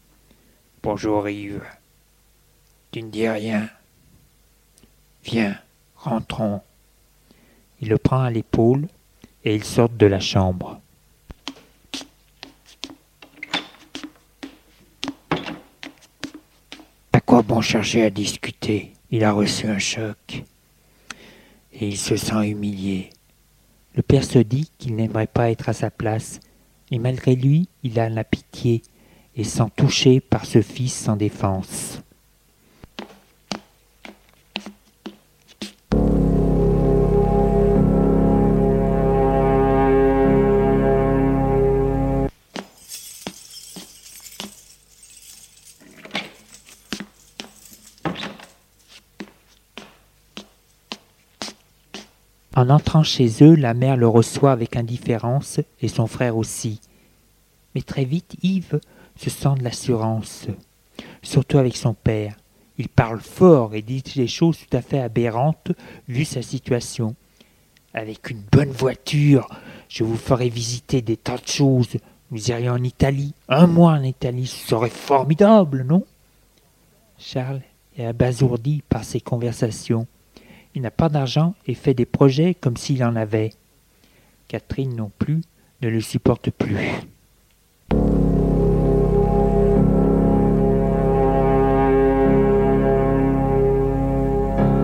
Bonjour 0.82 1.28
Yves. 1.28 1.64
Tu 2.92 3.02
ne 3.02 3.10
dis 3.10 3.28
rien. 3.28 3.68
Viens, 5.24 5.58
rentrons. 5.96 6.60
Il 7.80 7.88
le 7.88 7.98
prend 7.98 8.20
à 8.20 8.30
l'épaule 8.30 8.86
et 9.44 9.54
ils 9.54 9.64
sortent 9.64 9.96
de 9.96 10.06
la 10.06 10.20
chambre. 10.20 10.80
À 17.12 17.20
quoi 17.20 17.42
bon 17.42 17.60
chercher 17.60 18.04
à 18.04 18.10
discuter? 18.10 18.92
Il 19.10 19.24
a 19.24 19.32
reçu 19.32 19.66
un 19.66 19.78
choc. 19.78 20.44
Et 21.72 21.88
il 21.88 21.98
se 21.98 22.16
sent 22.16 22.48
humilié. 22.48 23.10
Le 23.94 24.02
père 24.02 24.24
se 24.24 24.38
dit 24.38 24.70
qu'il 24.78 24.96
n'aimerait 24.96 25.28
pas 25.28 25.50
être 25.50 25.68
à 25.68 25.72
sa 25.72 25.90
place, 25.90 26.40
et 26.90 26.98
malgré 26.98 27.36
lui, 27.36 27.68
il 27.82 27.98
a 28.00 28.08
la 28.08 28.24
pitié 28.24 28.82
et 29.36 29.44
sent 29.44 29.70
touché 29.76 30.20
par 30.20 30.46
ce 30.46 30.62
fils 30.62 30.92
sans 30.92 31.16
défense. 31.16 32.02
En 52.64 52.70
entrant 52.70 53.02
chez 53.02 53.28
eux, 53.42 53.56
la 53.56 53.74
mère 53.74 53.98
le 53.98 54.08
reçoit 54.08 54.50
avec 54.50 54.74
indifférence 54.74 55.60
et 55.82 55.88
son 55.88 56.06
frère 56.06 56.38
aussi. 56.38 56.80
Mais 57.74 57.82
très 57.82 58.06
vite, 58.06 58.36
Yves 58.42 58.80
se 59.20 59.28
sent 59.28 59.56
de 59.58 59.64
l'assurance. 59.64 60.46
surtout 61.22 61.58
avec 61.58 61.76
son 61.76 61.92
père. 61.92 62.38
Il 62.78 62.88
parle 62.88 63.20
fort 63.20 63.74
et 63.74 63.82
dit 63.82 64.02
des 64.16 64.26
choses 64.26 64.56
tout 64.56 64.74
à 64.74 64.80
fait 64.80 64.98
aberrantes 64.98 65.72
vu 66.08 66.24
sa 66.24 66.40
situation. 66.40 67.14
Avec 67.92 68.30
une 68.30 68.42
bonne 68.50 68.70
voiture, 68.70 69.46
je 69.90 70.02
vous 70.02 70.16
ferai 70.16 70.48
visiter 70.48 71.02
des 71.02 71.18
tas 71.18 71.36
de 71.36 71.46
choses. 71.46 71.98
Nous 72.30 72.48
irions 72.50 72.72
en 72.72 72.82
Italie. 72.82 73.34
Un 73.50 73.66
mois 73.66 73.92
en 73.92 74.02
Italie, 74.02 74.46
ce 74.46 74.68
serait 74.68 74.88
formidable, 74.88 75.82
non? 75.82 76.02
Charles 77.18 77.60
est 77.98 78.06
abasourdi 78.06 78.82
par 78.88 79.04
ces 79.04 79.20
conversations. 79.20 80.06
Il 80.74 80.82
n'a 80.82 80.90
pas 80.90 81.08
d'argent 81.08 81.54
et 81.66 81.74
fait 81.74 81.94
des 81.94 82.04
projets 82.04 82.54
comme 82.54 82.76
s'il 82.76 83.04
en 83.04 83.16
avait. 83.16 83.52
Catherine 84.48 84.94
non 84.96 85.10
plus 85.18 85.40
ne 85.82 85.88
le 85.88 86.00
supporte 86.00 86.50
plus. 86.50 86.76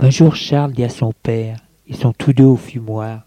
Un 0.03 0.09
jour, 0.09 0.35
Charles 0.35 0.73
dit 0.73 0.83
à 0.83 0.89
son 0.89 1.13
père, 1.13 1.57
ils 1.87 1.95
sont 1.95 2.13
tous 2.13 2.33
deux 2.33 2.43
au 2.43 2.57
fumoir, 2.57 3.21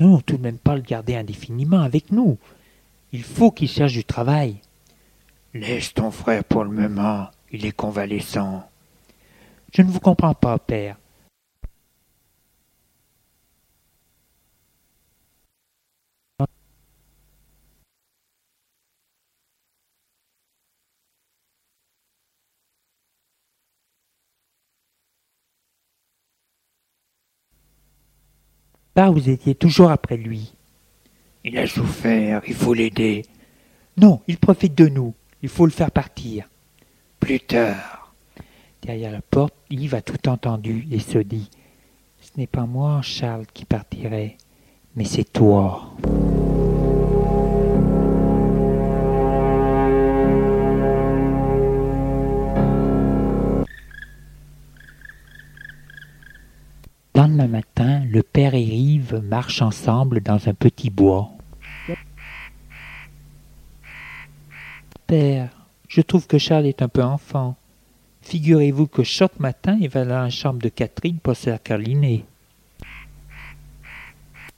non, 0.00 0.18
tout 0.20 0.38
de 0.38 0.42
même 0.42 0.56
pas 0.56 0.76
le 0.76 0.80
garder 0.80 1.14
indéfiniment 1.14 1.80
avec 1.80 2.10
nous. 2.10 2.38
Il 3.12 3.22
faut 3.22 3.50
qu'il 3.50 3.68
cherche 3.68 3.92
du 3.92 4.04
travail. 4.04 4.56
Laisse 5.52 5.92
ton 5.92 6.10
frère 6.10 6.42
pour 6.42 6.64
le 6.64 6.70
moment, 6.70 7.28
il 7.52 7.66
est 7.66 7.72
convalescent. 7.72 8.66
Je 9.74 9.82
ne 9.82 9.90
vous 9.90 10.00
comprends 10.00 10.34
pas, 10.34 10.58
père. 10.58 10.96
Vous 28.96 29.28
étiez 29.30 29.54
toujours 29.54 29.90
après 29.90 30.16
lui. 30.16 30.52
Il 31.44 31.56
a 31.58 31.66
souffert, 31.66 32.42
il 32.46 32.54
faut 32.54 32.74
l'aider. 32.74 33.24
Non, 33.96 34.20
il 34.28 34.38
profite 34.38 34.74
de 34.74 34.88
nous, 34.88 35.14
il 35.42 35.48
faut 35.48 35.64
le 35.64 35.72
faire 35.72 35.90
partir. 35.90 36.48
Plus 37.18 37.40
tard. 37.40 38.14
Derrière 38.82 39.12
la 39.12 39.22
porte, 39.22 39.54
Yves 39.70 39.94
a 39.94 40.02
tout 40.02 40.28
entendu 40.28 40.86
et 40.90 40.98
se 40.98 41.18
dit 41.18 41.50
Ce 42.20 42.30
n'est 42.36 42.46
pas 42.46 42.66
moi, 42.66 43.00
Charles, 43.02 43.46
qui 43.52 43.64
partirai, 43.64 44.36
mais 44.96 45.04
c'est 45.04 45.30
toi. 45.30 45.94
Lendemain 57.20 57.48
matin, 57.48 58.02
le 58.08 58.22
père 58.22 58.54
et 58.54 58.62
Yves 58.62 59.20
marchent 59.22 59.60
ensemble 59.60 60.22
dans 60.22 60.48
un 60.48 60.54
petit 60.54 60.88
bois. 60.88 61.30
Père, 65.06 65.50
je 65.86 66.00
trouve 66.00 66.26
que 66.26 66.38
Charles 66.38 66.64
est 66.64 66.80
un 66.80 66.88
peu 66.88 67.02
enfant. 67.02 67.56
Figurez-vous 68.22 68.86
que 68.86 69.02
chaque 69.02 69.38
matin, 69.38 69.76
il 69.82 69.90
va 69.90 70.06
dans 70.06 70.22
la 70.22 70.30
chambre 70.30 70.62
de 70.62 70.70
Catherine 70.70 71.18
pour 71.18 71.36
se 71.36 71.50
câliner. 71.58 72.24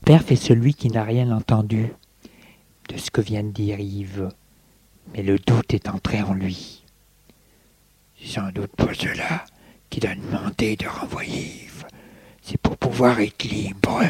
Père 0.04 0.22
fait 0.22 0.36
celui 0.36 0.74
qui 0.74 0.88
n'a 0.88 1.02
rien 1.02 1.32
entendu 1.32 1.92
de 2.88 2.96
ce 2.96 3.10
que 3.10 3.20
vient 3.20 3.42
de 3.42 3.50
dire 3.50 3.80
Yves, 3.80 4.28
mais 5.12 5.24
le 5.24 5.36
doute 5.40 5.74
est 5.74 5.88
entré 5.88 6.22
en 6.22 6.34
lui. 6.34 6.84
Sans 8.24 8.52
doute 8.52 8.76
pas 8.76 8.94
cela 8.94 9.44
qu'il 9.90 10.06
a 10.06 10.14
demandé 10.14 10.76
de 10.76 10.86
renvoyer 10.86 11.64
Yves 11.64 11.71
c'est 12.42 12.60
pour 12.60 12.76
pouvoir 12.76 13.20
être 13.20 13.44
libre. 13.44 14.02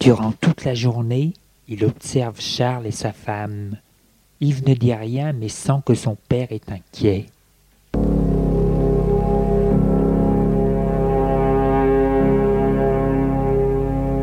Durant 0.00 0.32
toute 0.32 0.64
la 0.64 0.74
journée, 0.74 1.32
il 1.68 1.84
observe 1.84 2.40
Charles 2.40 2.86
et 2.86 2.92
sa 2.92 3.12
femme. 3.12 3.76
Yves 4.40 4.66
ne 4.66 4.74
dit 4.74 4.94
rien 4.94 5.32
mais 5.32 5.48
sent 5.48 5.80
que 5.86 5.94
son 5.94 6.16
père 6.28 6.50
est 6.50 6.72
inquiet. 6.72 7.26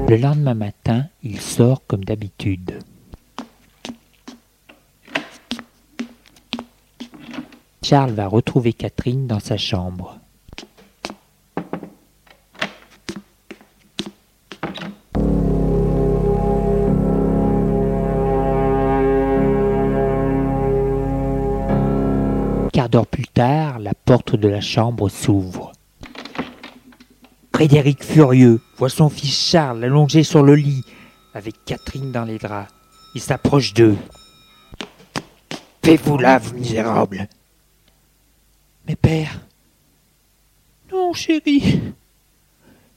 Le 0.10 0.18
lendemain 0.18 0.56
matin, 0.56 1.06
il 1.24 1.40
sort 1.40 1.84
comme 1.88 2.04
d'habitude. 2.04 2.80
Charles 7.82 8.12
va 8.12 8.28
retrouver 8.28 8.74
Catherine 8.74 9.26
dans 9.26 9.40
sa 9.40 9.58
chambre. 9.58 10.20
Quart 22.74 22.90
d'heure 22.90 23.08
plus 23.08 23.28
tard, 23.28 23.80
la 23.80 23.94
porte 23.94 24.36
de 24.36 24.48
la 24.48 24.62
chambre 24.62 25.10
s'ouvre. 25.10 25.72
Frédéric 27.56 28.04
furieux 28.04 28.62
voit 28.78 28.90
son 28.90 29.10
fils 29.10 29.50
Charles 29.50 29.84
allongé 29.84 30.24
sur 30.24 30.44
le 30.44 30.56
lit, 30.56 30.84
avec 31.34 31.56
Catherine 31.66 32.12
dans 32.12 32.24
les 32.24 32.38
draps. 32.38 32.72
Il 33.16 33.22
s'approche 33.22 33.74
d'eux. 33.74 33.98
Fais-vous 35.84 36.18
là, 36.18 36.38
vous 36.38 36.56
misérable 36.56 37.28
mais 38.90 38.96
père. 38.96 39.40
Non, 40.92 41.14
chérie. 41.14 41.80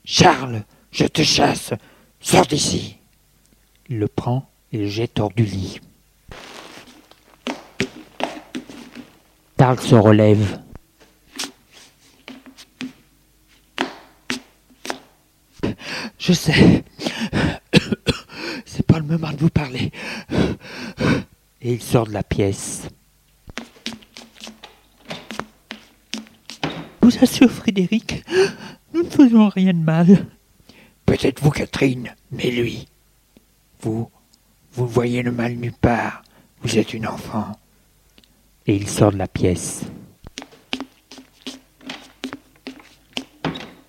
Charles, 0.03 0.63
je 0.91 1.05
te 1.05 1.21
chasse. 1.21 1.73
Sors 2.19 2.47
d'ici. 2.47 2.97
Il 3.89 3.99
le 3.99 4.07
prend 4.07 4.49
et 4.71 4.79
le 4.79 4.87
jette 4.87 5.19
hors 5.19 5.31
du 5.31 5.43
lit. 5.43 5.79
Charles 9.59 9.79
se 9.79 9.95
relève. 9.95 10.59
Je 16.17 16.33
sais. 16.33 16.83
C'est 18.65 18.85
pas 18.85 18.97
le 18.97 19.05
moment 19.05 19.31
de 19.31 19.37
vous 19.37 19.49
parler. 19.49 19.91
Et 21.61 21.73
il 21.73 21.81
sort 21.83 22.07
de 22.07 22.13
la 22.13 22.23
pièce. 22.23 22.82
Vous 27.17 27.23
assure, 27.23 27.51
Frédéric, 27.51 28.23
nous 28.93 29.03
ne 29.03 29.09
faisons 29.09 29.49
rien 29.49 29.73
de 29.73 29.79
mal. 29.79 30.25
Peut-être 31.05 31.41
vous, 31.41 31.51
Catherine, 31.51 32.15
mais 32.31 32.49
lui. 32.51 32.87
Vous, 33.81 34.09
vous 34.73 34.87
voyez 34.87 35.21
le 35.21 35.31
mal 35.31 35.55
nulle 35.55 35.73
part. 35.73 36.23
Vous 36.61 36.77
êtes 36.77 36.93
une 36.93 37.07
enfant. 37.07 37.51
Et 38.65 38.75
il 38.75 38.87
sort 38.87 39.11
de 39.11 39.17
la 39.17 39.27
pièce. 39.27 39.83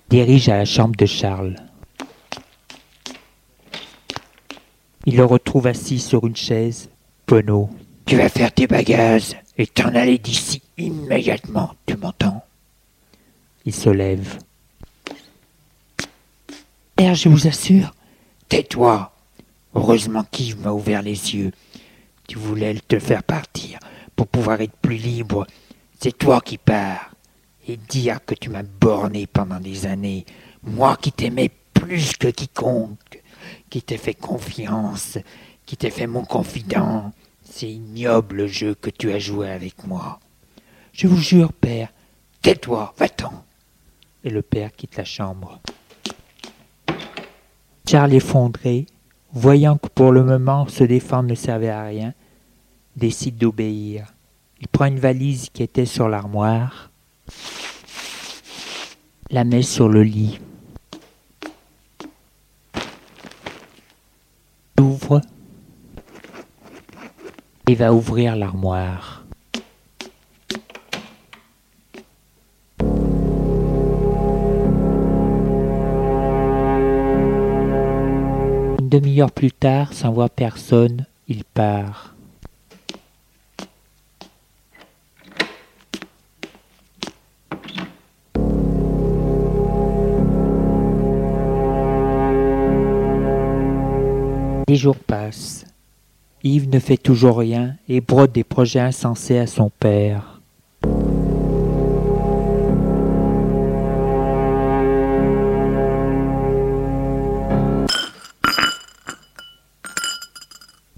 Dirige 0.09 0.49
à 0.49 0.57
la 0.57 0.65
chambre 0.65 0.95
de 0.95 1.05
Charles. 1.05 1.55
Il 5.05 5.17
le 5.17 5.25
retrouve 5.25 5.67
assis 5.67 5.99
sur 5.99 6.25
une 6.25 6.35
chaise, 6.35 6.89
penaud. 7.25 7.69
Tu 8.05 8.17
vas 8.17 8.29
faire 8.29 8.51
tes 8.51 8.67
bagages 8.67 9.35
et 9.57 9.67
t'en 9.67 9.93
aller 9.95 10.17
d'ici 10.17 10.61
immédiatement, 10.77 11.73
tu 11.85 11.95
m'entends? 11.95 12.43
Il 13.65 13.73
se 13.73 13.89
lève. 13.89 14.39
Père, 16.95 17.15
je 17.15 17.29
vous 17.29 17.47
assure. 17.47 17.93
Tais-toi. 18.47 19.11
Heureusement 19.73 20.23
qu'Yves 20.31 20.61
m'a 20.61 20.71
ouvert 20.71 21.01
les 21.01 21.35
yeux. 21.35 21.51
Tu 22.27 22.37
voulais 22.37 22.75
te 22.87 22.99
faire 22.99 23.23
partir 23.23 23.79
pour 24.15 24.27
pouvoir 24.27 24.61
être 24.61 24.75
plus 24.77 24.97
libre. 24.97 25.45
C'est 25.99 26.17
toi 26.17 26.41
qui 26.41 26.57
pars. 26.57 27.11
Et 27.67 27.77
dire 27.77 28.23
que 28.23 28.35
tu 28.35 28.49
m'as 28.49 28.63
borné 28.63 29.25
pendant 29.25 29.59
des 29.59 29.87
années. 29.87 30.25
Moi 30.63 30.97
qui 30.97 31.11
t'aimais 31.11 31.49
plus 31.73 32.15
que 32.15 32.27
quiconque, 32.27 33.23
qui 33.71 33.81
t'ai 33.81 33.97
fait 33.97 34.13
confiance, 34.13 35.17
qui 35.65 35.75
t'ai 35.75 35.89
fait 35.89 36.05
mon 36.05 36.23
confident. 36.23 37.11
C'est 37.43 37.69
ignoble 37.69 38.45
jeu 38.45 38.75
que 38.75 38.91
tu 38.91 39.11
as 39.11 39.19
joué 39.19 39.49
avec 39.49 39.85
moi. 39.87 40.19
Je 40.93 41.07
vous 41.07 41.17
jure, 41.17 41.51
père. 41.53 41.89
Tais-toi, 42.43 42.93
va-t'en 42.97 43.43
et 44.25 44.29
le 44.31 44.41
père 44.41 44.71
quitte 44.75 44.97
la 44.97 45.05
chambre. 45.05 45.61
Charles 47.87 48.15
effondré, 48.15 48.87
voyant 49.31 49.77
que 49.77 49.87
pour 49.87 50.11
le 50.11 50.23
moment 50.23 50.67
se 50.67 50.83
défendre 50.83 51.29
ne 51.29 51.35
servait 51.35 51.69
à 51.69 51.83
rien, 51.83 52.13
décide 52.97 53.37
d'obéir. 53.37 54.13
Il 54.59 54.67
prend 54.67 54.85
une 54.85 54.99
valise 54.99 55.49
qui 55.53 55.61
était 55.61 55.85
sur 55.85 56.09
l'armoire, 56.09 56.89
la 59.29 59.43
met 59.43 59.61
sur 59.61 59.87
le 59.87 60.01
lit, 60.01 60.39
ouvre 64.79 65.21
et 67.67 67.75
va 67.75 67.93
ouvrir 67.93 68.35
l'armoire. 68.35 69.14
Une 78.85 78.89
demi-heure 78.89 79.31
plus 79.31 79.51
tard, 79.51 79.93
sans 79.93 80.11
voir 80.11 80.29
personne, 80.29 81.07
il 81.27 81.43
part. 81.43 82.13
Les 94.67 94.75
jours 94.75 94.97
passent. 94.97 95.65
Yves 96.43 96.69
ne 96.69 96.77
fait 96.77 96.97
toujours 96.97 97.39
rien 97.39 97.77
et 97.89 98.01
brode 98.01 98.33
des 98.33 98.43
projets 98.43 98.81
insensés 98.81 99.39
à 99.39 99.47
son 99.47 99.71
père. 99.79 100.34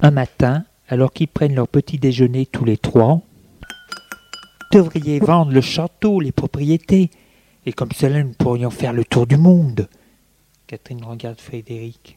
Un 0.07 0.11
matin, 0.11 0.63
alors 0.87 1.11
qu'ils 1.11 1.27
prennent 1.27 1.55
leur 1.55 1.67
petit 1.67 1.97
déjeuner 1.97 2.45
tous 2.45 2.63
les 2.63 2.77
trois, 2.77 3.19
devriez 4.71 5.19
vendre 5.19 5.51
le 5.51 5.59
château, 5.59 6.21
les 6.21 6.31
propriétés, 6.31 7.09
et 7.65 7.73
comme 7.73 7.91
cela 7.91 8.23
nous 8.23 8.31
pourrions 8.31 8.69
faire 8.69 8.93
le 8.93 9.03
tour 9.03 9.27
du 9.27 9.35
monde. 9.35 9.89
Catherine 10.65 11.03
regarde 11.03 11.41
Frédéric. 11.41 12.15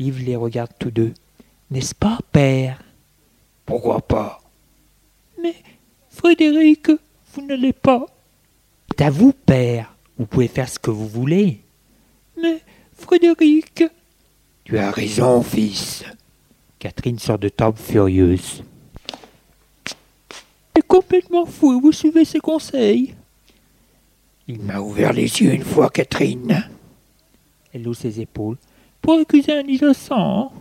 Yves 0.00 0.24
les 0.24 0.34
regarde 0.34 0.72
tous 0.76 0.90
deux. 0.90 1.14
N'est-ce 1.70 1.94
pas, 1.94 2.18
père? 2.32 2.82
Pourquoi 3.64 4.00
pas? 4.00 4.40
Mais, 5.40 5.54
Frédéric, 6.08 6.88
vous 7.32 7.46
n'allez 7.46 7.72
pas. 7.72 8.06
C'est 8.90 9.04
à 9.04 9.10
vous, 9.10 9.32
père. 9.32 9.94
Vous 10.18 10.26
pouvez 10.26 10.48
faire 10.48 10.68
ce 10.68 10.80
que 10.80 10.90
vous 10.90 11.06
voulez. 11.06 11.60
Mais, 12.42 12.60
Frédéric. 12.92 13.84
Tu 14.64 14.78
as 14.78 14.90
raison, 14.90 15.42
fils. 15.44 16.04
Catherine 16.80 17.18
sort 17.18 17.38
de 17.38 17.50
table 17.50 17.76
furieuse. 17.76 18.64
est 20.74 20.82
complètement 20.86 21.44
fou 21.44 21.76
et 21.76 21.80
vous 21.80 21.92
suivez 21.92 22.24
ses 22.24 22.40
conseils. 22.40 23.14
Il 24.48 24.62
m'a 24.62 24.80
ouvert 24.80 25.12
les 25.12 25.42
yeux 25.42 25.52
une 25.52 25.62
fois, 25.62 25.90
Catherine. 25.90 26.66
Elle 27.72 27.86
hausse 27.86 27.98
ses 27.98 28.20
épaules. 28.20 28.56
Pour 29.02 29.18
accuser 29.18 29.52
un 29.52 29.66
innocent. 29.66 30.52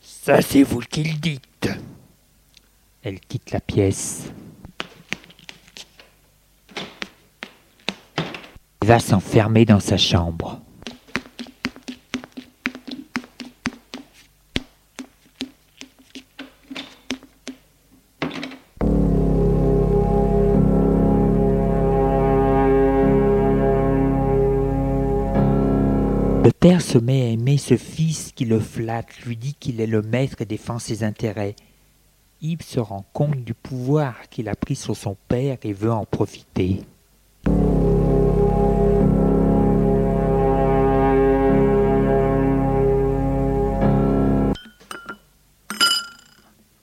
Ça, 0.00 0.42
c'est 0.42 0.62
vous 0.62 0.80
qui 0.80 1.02
le 1.02 1.14
dites. 1.14 1.70
Elle 3.02 3.18
quitte 3.18 3.52
la 3.52 3.60
pièce. 3.60 4.30
Il 8.82 8.88
va 8.88 9.00
s'enfermer 9.00 9.64
dans 9.64 9.80
sa 9.80 9.96
chambre. 9.96 10.61
Le 26.44 26.50
père 26.50 26.82
se 26.82 26.98
met 26.98 27.22
à 27.22 27.26
aimer 27.26 27.56
ce 27.56 27.76
fils 27.76 28.32
qui 28.34 28.44
le 28.44 28.58
flatte, 28.58 29.20
lui 29.24 29.36
dit 29.36 29.54
qu'il 29.54 29.80
est 29.80 29.86
le 29.86 30.02
maître 30.02 30.40
et 30.40 30.44
défend 30.44 30.80
ses 30.80 31.04
intérêts. 31.04 31.54
Yves 32.40 32.62
se 32.62 32.80
rend 32.80 33.06
compte 33.12 33.44
du 33.44 33.54
pouvoir 33.54 34.28
qu'il 34.28 34.48
a 34.48 34.56
pris 34.56 34.74
sur 34.74 34.96
son 34.96 35.16
père 35.28 35.58
et 35.62 35.72
veut 35.72 35.92
en 35.92 36.04
profiter. 36.04 36.80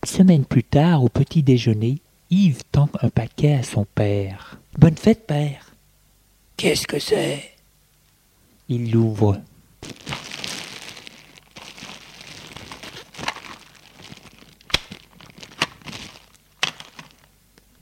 Semaine 0.06 0.46
plus 0.46 0.64
tard, 0.64 1.04
au 1.04 1.10
petit 1.10 1.44
déjeuner, 1.44 1.98
Yves 2.30 2.64
tend 2.72 2.88
un 3.02 3.10
paquet 3.10 3.56
à 3.56 3.64
son 3.64 3.84
père. 3.84 4.58
Bonne 4.78 4.96
fête, 4.96 5.28
père. 5.28 5.74
Qu'est-ce 6.56 6.88
que 6.88 7.00
c'est? 7.00 7.44
Il 8.70 8.92
l'ouvre. 8.92 9.42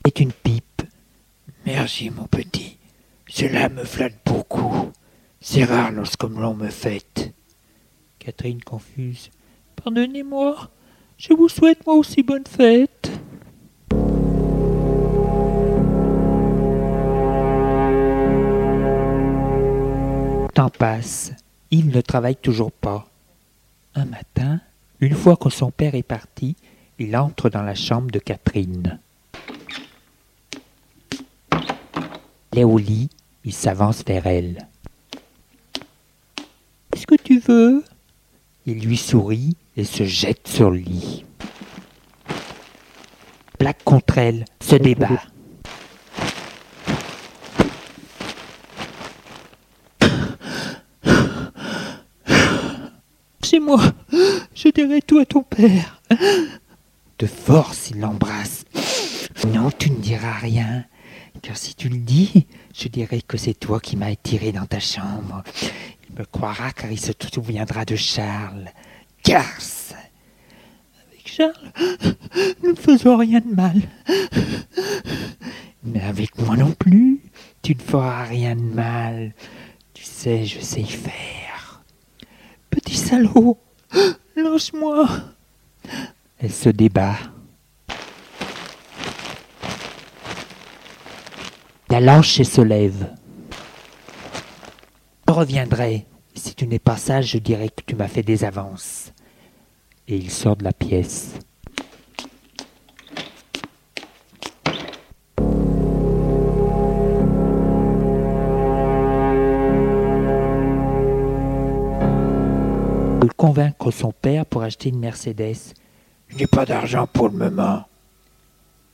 C'est 0.04 0.20
une 0.20 0.32
pipe. 0.32 0.82
Merci, 1.66 2.10
mon 2.10 2.26
petit. 2.26 2.78
Cela 3.28 3.68
me 3.68 3.84
flatte 3.84 4.16
beaucoup. 4.24 4.90
C'est 5.40 5.64
rare 5.64 5.92
lorsqu'on 5.92 6.30
l'on 6.30 6.54
me 6.54 6.70
fête. 6.70 7.32
Catherine 8.18 8.62
confuse. 8.62 9.30
Pardonnez-moi. 9.76 10.70
Je 11.18 11.34
vous 11.34 11.48
souhaite 11.48 11.86
moi 11.86 11.94
aussi 11.94 12.22
bonne 12.22 12.46
fête. 12.46 13.10
Temps 20.54 20.70
passe. 20.70 21.32
Yves 21.70 21.94
ne 21.94 22.00
travaille 22.00 22.36
toujours 22.36 22.72
pas. 22.72 23.08
Un 23.94 24.06
matin, 24.06 24.60
une 25.00 25.14
fois 25.14 25.36
que 25.36 25.50
son 25.50 25.70
père 25.70 25.94
est 25.94 26.02
parti, 26.02 26.56
il 26.98 27.16
entre 27.16 27.50
dans 27.50 27.62
la 27.62 27.74
chambre 27.74 28.10
de 28.10 28.18
Catherine. 28.18 28.98
Elle 32.56 32.64
au 32.64 32.78
lit, 32.78 33.08
il 33.44 33.52
s'avance 33.52 34.02
vers 34.04 34.26
elle. 34.26 34.66
Qu'est-ce 36.90 37.06
que 37.06 37.22
tu 37.22 37.38
veux? 37.38 37.84
Il 38.66 38.80
lui 38.80 38.96
sourit 38.96 39.56
et 39.76 39.84
se 39.84 40.04
jette 40.04 40.48
sur 40.48 40.70
le 40.70 40.78
lit. 40.78 41.24
Plaque 43.58 43.84
contre 43.84 44.18
elle, 44.18 44.44
se 44.60 44.76
débat. 44.76 45.22
C'est 53.50 53.60
moi, 53.60 53.80
je 54.54 54.68
dirai 54.68 55.00
tout 55.00 55.16
à 55.20 55.24
ton 55.24 55.42
père. 55.42 56.02
De 57.18 57.24
force, 57.24 57.88
il 57.88 58.00
l'embrasse. 58.00 58.66
Non, 59.54 59.70
tu 59.70 59.90
ne 59.90 59.96
diras 59.96 60.34
rien, 60.34 60.84
car 61.40 61.56
si 61.56 61.74
tu 61.74 61.88
le 61.88 61.96
dis, 61.96 62.46
je 62.78 62.88
dirai 62.88 63.22
que 63.22 63.38
c'est 63.38 63.58
toi 63.58 63.80
qui 63.80 63.96
m'as 63.96 64.10
attiré 64.12 64.52
dans 64.52 64.66
ta 64.66 64.80
chambre. 64.80 65.42
Il 66.10 66.18
me 66.18 66.26
croira 66.26 66.72
car 66.72 66.92
il 66.92 67.00
se 67.00 67.12
souviendra 67.32 67.86
de 67.86 67.96
Charles. 67.96 68.68
Garce 69.24 69.94
Avec 71.06 71.26
Charles, 71.26 71.72
nous 72.62 72.72
ne 72.72 72.76
faisons 72.76 73.16
rien 73.16 73.40
de 73.40 73.54
mal. 73.54 73.80
Mais 75.84 76.02
avec 76.02 76.36
moi 76.36 76.54
non 76.54 76.72
plus, 76.72 77.22
tu 77.62 77.74
ne 77.74 77.80
feras 77.80 78.24
rien 78.24 78.56
de 78.56 78.60
mal. 78.60 79.32
Tu 79.94 80.04
sais, 80.04 80.44
je 80.44 80.60
sais 80.60 80.82
y 80.82 80.86
faire. 80.86 81.47
Petit 82.70 82.96
salaud, 82.96 83.58
lâche-moi. 84.36 85.08
Elle 86.38 86.52
se 86.52 86.68
débat. 86.68 87.16
La 91.90 92.00
lâche 92.00 92.38
et 92.40 92.44
se 92.44 92.60
lève. 92.60 93.14
Je 95.26 95.32
reviendrai. 95.32 96.06
Si 96.34 96.54
tu 96.54 96.66
n'es 96.66 96.78
pas 96.78 96.96
sage, 96.96 97.32
je 97.32 97.38
dirai 97.38 97.70
que 97.70 97.82
tu 97.84 97.96
m'as 97.96 98.08
fait 98.08 98.22
des 98.22 98.44
avances. 98.44 99.12
Et 100.06 100.16
il 100.16 100.30
sort 100.30 100.56
de 100.56 100.64
la 100.64 100.72
pièce. 100.72 101.34
Convaincre 113.36 113.90
son 113.90 114.12
père 114.12 114.46
pour 114.46 114.62
acheter 114.62 114.88
une 114.88 114.98
Mercedes. 114.98 115.74
Je 116.28 116.36
n'ai 116.36 116.46
pas 116.46 116.66
d'argent 116.66 117.06
pour 117.06 117.28
le 117.28 117.38
moment. 117.38 117.84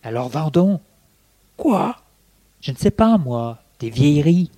Alors 0.02 0.28
vendons. 0.28 0.80
Quoi? 1.56 1.96
Je 2.60 2.72
ne 2.72 2.76
sais 2.76 2.90
pas, 2.90 3.18
moi. 3.18 3.58
Des 3.80 3.90
vieilleries. 3.90 4.50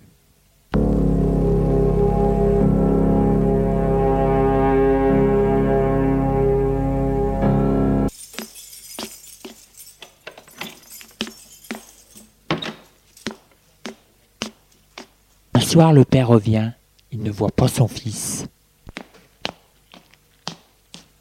Un 15.55 15.61
soir, 15.61 15.93
le 15.93 16.05
père 16.05 16.29
revient. 16.29 16.73
Il 17.13 17.23
ne 17.23 17.31
voit 17.31 17.51
pas 17.51 17.69
son 17.69 17.89
fils. 17.89 18.47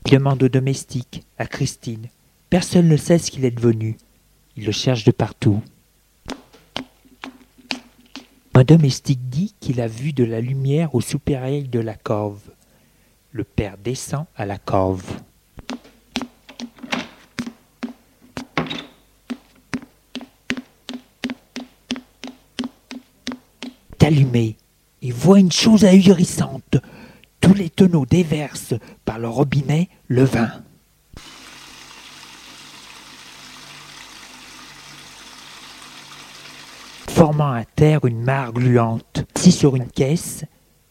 Il 0.05 0.11
demande 0.11 0.43
au 0.43 0.49
domestique, 0.49 1.23
à 1.37 1.47
Christine. 1.47 2.07
Personne 2.49 2.87
ne 2.87 2.97
sait 2.97 3.17
ce 3.17 3.31
qu'il 3.31 3.43
est 3.43 3.51
devenu. 3.51 3.97
Il 4.55 4.65
le 4.65 4.71
cherche 4.71 5.03
de 5.03 5.11
partout. 5.11 5.61
Un 8.53 8.63
domestique 8.63 9.29
dit 9.29 9.53
qu'il 9.59 9.81
a 9.81 9.87
vu 9.87 10.13
de 10.13 10.23
la 10.23 10.41
lumière 10.41 10.95
au 10.95 11.01
soupirail 11.01 11.67
de 11.67 11.79
la 11.79 11.95
cove. 11.95 12.41
Le 13.31 13.43
père 13.43 13.77
descend 13.77 14.25
à 14.35 14.45
la 14.45 14.57
cove. 14.57 15.03
allumé 24.05 24.55
et 25.01 25.11
voit 25.11 25.39
une 25.39 25.51
chose 25.51 25.83
ahurissante. 25.83 26.77
Tous 27.45 27.53
les 27.53 27.69
tonneaux 27.69 28.07
déversent 28.07 28.73
par 29.05 29.19
le 29.19 29.29
robinet 29.29 29.87
le 30.07 30.23
vin. 30.23 30.49
formant 37.07 37.53
à 37.53 37.63
terre 37.63 38.05
une 38.05 38.23
mare 38.23 38.51
gluante. 38.51 39.25
Si 39.37 39.51
sur 39.51 39.75
une 39.75 39.87
caisse, 39.87 40.43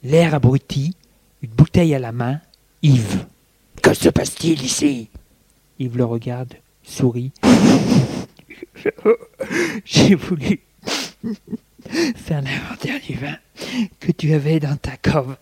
l'air 0.04 0.34
abruti, 0.34 0.94
une 1.42 1.50
bouteille 1.50 1.92
à 1.94 1.98
la 1.98 2.12
main, 2.12 2.40
Yves. 2.82 3.26
Que 3.82 3.92
se 3.92 4.08
passe-t-il 4.08 4.62
ici? 4.62 5.10
Yves 5.80 5.98
le 5.98 6.04
regarde, 6.04 6.54
sourit. 6.84 7.32
J'ai 9.84 10.14
voulu 10.14 10.60
faire 12.14 12.42
l'inventaire 12.42 13.00
du 13.00 13.16
vin 13.16 13.36
que 13.98 14.12
tu 14.12 14.32
avais 14.32 14.60
dans 14.60 14.76
ta 14.76 14.96
cave. 14.96 15.36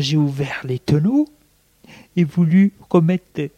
J'ai 0.00 0.16
ouvert 0.16 0.60
les 0.64 0.78
tonneaux 0.78 1.28
et 2.16 2.24
voulu 2.24 2.72
remettre 2.90 3.48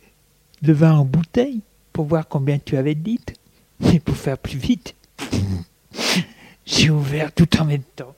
le 0.63 0.73
vin 0.73 0.95
en 0.95 1.05
bouteille 1.05 1.61
pour 1.93 2.07
voir 2.07 2.27
combien 2.29 2.59
tu 2.59 2.77
avais 2.77 2.95
de 2.95 3.05
litres. 3.05 3.33
Mais 3.81 4.01
pour 4.01 4.17
faire 4.17 4.39
plus 4.39 4.59
vite, 4.59 4.95
j'ai 6.67 6.91
ouvert 6.91 7.33
tout 7.33 7.49
en 7.59 7.65
même 7.65 7.83
temps. 7.97 8.15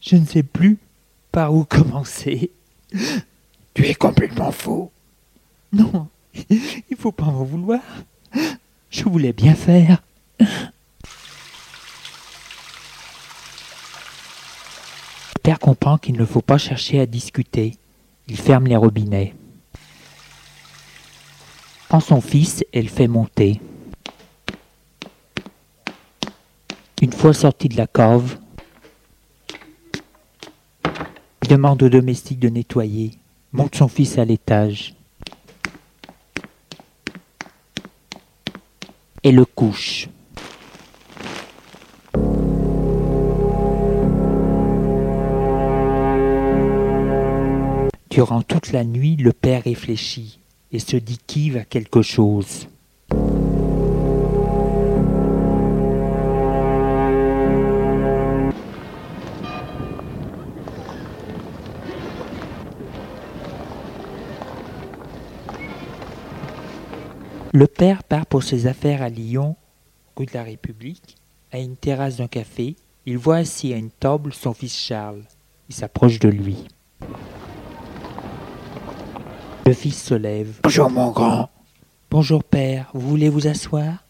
Je 0.00 0.16
ne 0.16 0.24
sais 0.24 0.42
plus 0.42 0.78
par 1.30 1.54
où 1.54 1.64
commencer. 1.64 2.50
Tu 3.74 3.86
es 3.86 3.94
complètement 3.94 4.52
faux. 4.52 4.90
Non, 5.72 6.08
il 6.50 6.96
faut 6.98 7.12
pas 7.12 7.26
m'en 7.26 7.44
vouloir. 7.44 7.80
Je 8.90 9.04
voulais 9.04 9.32
bien 9.32 9.54
faire. 9.54 10.02
Père 15.42 15.58
comprend 15.58 15.98
qu'il 15.98 16.16
ne 16.16 16.24
faut 16.24 16.40
pas 16.40 16.58
chercher 16.58 17.00
à 17.00 17.06
discuter. 17.06 17.76
Il 18.28 18.36
ferme 18.36 18.66
les 18.66 18.76
robinets. 18.76 19.34
Prend 21.88 22.00
son 22.00 22.20
fils 22.20 22.64
et 22.72 22.80
le 22.80 22.88
fait 22.88 23.08
monter. 23.08 23.60
Une 27.02 27.12
fois 27.12 27.34
sorti 27.34 27.68
de 27.68 27.76
la 27.76 27.88
cave, 27.88 28.38
il 31.42 31.48
demande 31.48 31.82
au 31.82 31.88
domestique 31.88 32.38
de 32.38 32.48
nettoyer, 32.48 33.10
monte 33.50 33.74
son 33.74 33.88
fils 33.88 34.18
à 34.18 34.24
l'étage 34.24 34.94
et 39.24 39.32
le 39.32 39.44
couche. 39.44 40.08
Durant 48.12 48.42
toute 48.42 48.72
la 48.72 48.84
nuit, 48.84 49.16
le 49.16 49.32
père 49.32 49.64
réfléchit 49.64 50.38
et 50.70 50.78
se 50.78 50.98
dit 50.98 51.16
qu'Yves 51.16 51.56
a 51.56 51.64
quelque 51.64 52.02
chose. 52.02 52.68
Le 67.54 67.66
père 67.66 68.04
part 68.04 68.26
pour 68.26 68.42
ses 68.42 68.66
affaires 68.66 69.00
à 69.00 69.08
Lyon, 69.08 69.56
rue 70.18 70.26
de 70.26 70.34
la 70.34 70.42
République, 70.42 71.16
à 71.50 71.60
une 71.60 71.76
terrasse 71.76 72.18
d'un 72.18 72.28
café. 72.28 72.76
Il 73.06 73.16
voit 73.16 73.36
assis 73.36 73.72
à 73.72 73.78
une 73.78 73.90
table 73.90 74.34
son 74.34 74.52
fils 74.52 74.76
Charles. 74.76 75.22
Il 75.70 75.74
s'approche 75.74 76.18
de 76.18 76.28
lui. 76.28 76.66
Le 79.64 79.74
fils 79.74 80.02
se 80.02 80.14
lève. 80.14 80.58
Bonjour 80.64 80.90
mon 80.90 81.12
grand. 81.12 81.48
Bonjour 82.10 82.42
père, 82.42 82.90
vous 82.94 83.08
voulez 83.08 83.28
vous 83.28 83.46
asseoir? 83.46 84.02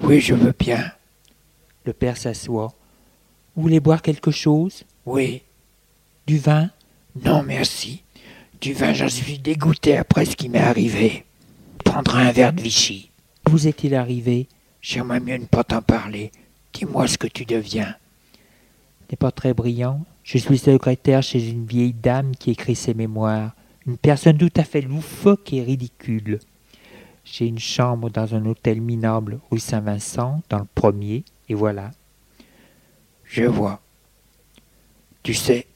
Oui, 0.00 0.20
je 0.20 0.32
veux 0.32 0.54
bien. 0.56 0.92
Le 1.84 1.92
père 1.92 2.16
s'assoit. 2.16 2.72
Vous 3.56 3.62
voulez 3.62 3.80
boire 3.80 4.00
quelque 4.00 4.30
chose? 4.30 4.84
Oui. 5.04 5.42
Du 6.24 6.38
vin? 6.38 6.70
Non, 7.24 7.42
merci. 7.42 8.04
Du 8.60 8.74
vin, 8.74 8.92
j'en 8.92 9.08
suis 9.08 9.40
dégoûté 9.40 9.96
après 9.96 10.24
ce 10.24 10.36
qui 10.36 10.48
m'est 10.48 10.60
arrivé. 10.60 11.24
Prendrai 11.84 12.22
un 12.22 12.32
verre 12.32 12.52
de 12.52 12.62
Vichy. 12.62 13.10
Vous 13.50 13.66
est-il 13.66 13.96
arrivé? 13.96 14.46
J'aimerais 14.80 15.18
mieux 15.18 15.36
ne 15.36 15.46
pas 15.46 15.64
t'en 15.64 15.82
parler. 15.82 16.30
Dis-moi 16.72 17.08
ce 17.08 17.18
que 17.18 17.26
tu 17.26 17.44
deviens. 17.44 17.96
N'est 19.10 19.16
pas 19.16 19.32
très 19.32 19.52
brillant. 19.52 20.04
Je 20.22 20.38
suis 20.38 20.58
secrétaire 20.58 21.24
chez 21.24 21.50
une 21.50 21.66
vieille 21.66 21.92
dame 21.92 22.36
qui 22.36 22.52
écrit 22.52 22.76
ses 22.76 22.94
mémoires 22.94 23.50
une 23.86 23.96
personne 23.96 24.38
tout 24.38 24.52
à 24.56 24.64
fait 24.64 24.80
loufoque 24.80 25.52
et 25.52 25.62
ridicule. 25.62 26.40
J'ai 27.24 27.46
une 27.46 27.58
chambre 27.58 28.10
dans 28.10 28.34
un 28.34 28.44
hôtel 28.46 28.80
minable 28.80 29.40
rue 29.50 29.60
Saint-Vincent, 29.60 30.42
dans 30.48 30.58
le 30.58 30.66
premier, 30.74 31.24
et 31.48 31.54
voilà. 31.54 31.92
Je 33.24 33.44
vois. 33.44 33.80
Tu 35.22 35.34
sais, 35.34 35.66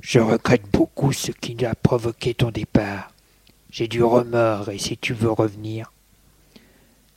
je 0.00 0.18
regrette 0.18 0.68
beaucoup 0.72 1.12
ce 1.12 1.32
qui 1.32 1.64
a 1.64 1.74
provoqué 1.74 2.34
ton 2.34 2.50
départ. 2.50 3.12
J'ai 3.70 3.88
du 3.88 4.02
remords, 4.02 4.70
et 4.70 4.78
si 4.78 4.96
tu 4.96 5.14
veux 5.14 5.30
revenir. 5.30 5.92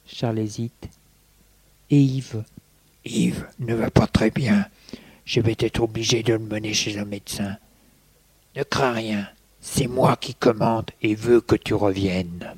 Charles 0.06 0.40
hésite. 0.40 0.90
Et 1.90 2.00
Yves? 2.00 2.44
Yves 3.06 3.48
ne 3.60 3.74
va 3.74 3.90
pas 3.90 4.08
très 4.08 4.30
bien. 4.30 4.66
Je 5.26 5.42
vais 5.42 5.56
être 5.60 5.82
obligé 5.82 6.24
de 6.24 6.34
le 6.34 6.40
mener 6.40 6.74
chez 6.74 6.98
un 6.98 7.06
médecin. 7.06 7.58
Ne 8.56 8.64
crains 8.64 8.94
rien. 8.94 9.28
C'est 9.62 9.88
moi 9.88 10.16
qui 10.16 10.34
commande 10.34 10.92
et 11.02 11.16
veux 11.16 11.42
que 11.42 11.56
tu 11.56 11.74
reviennes. 11.74 12.54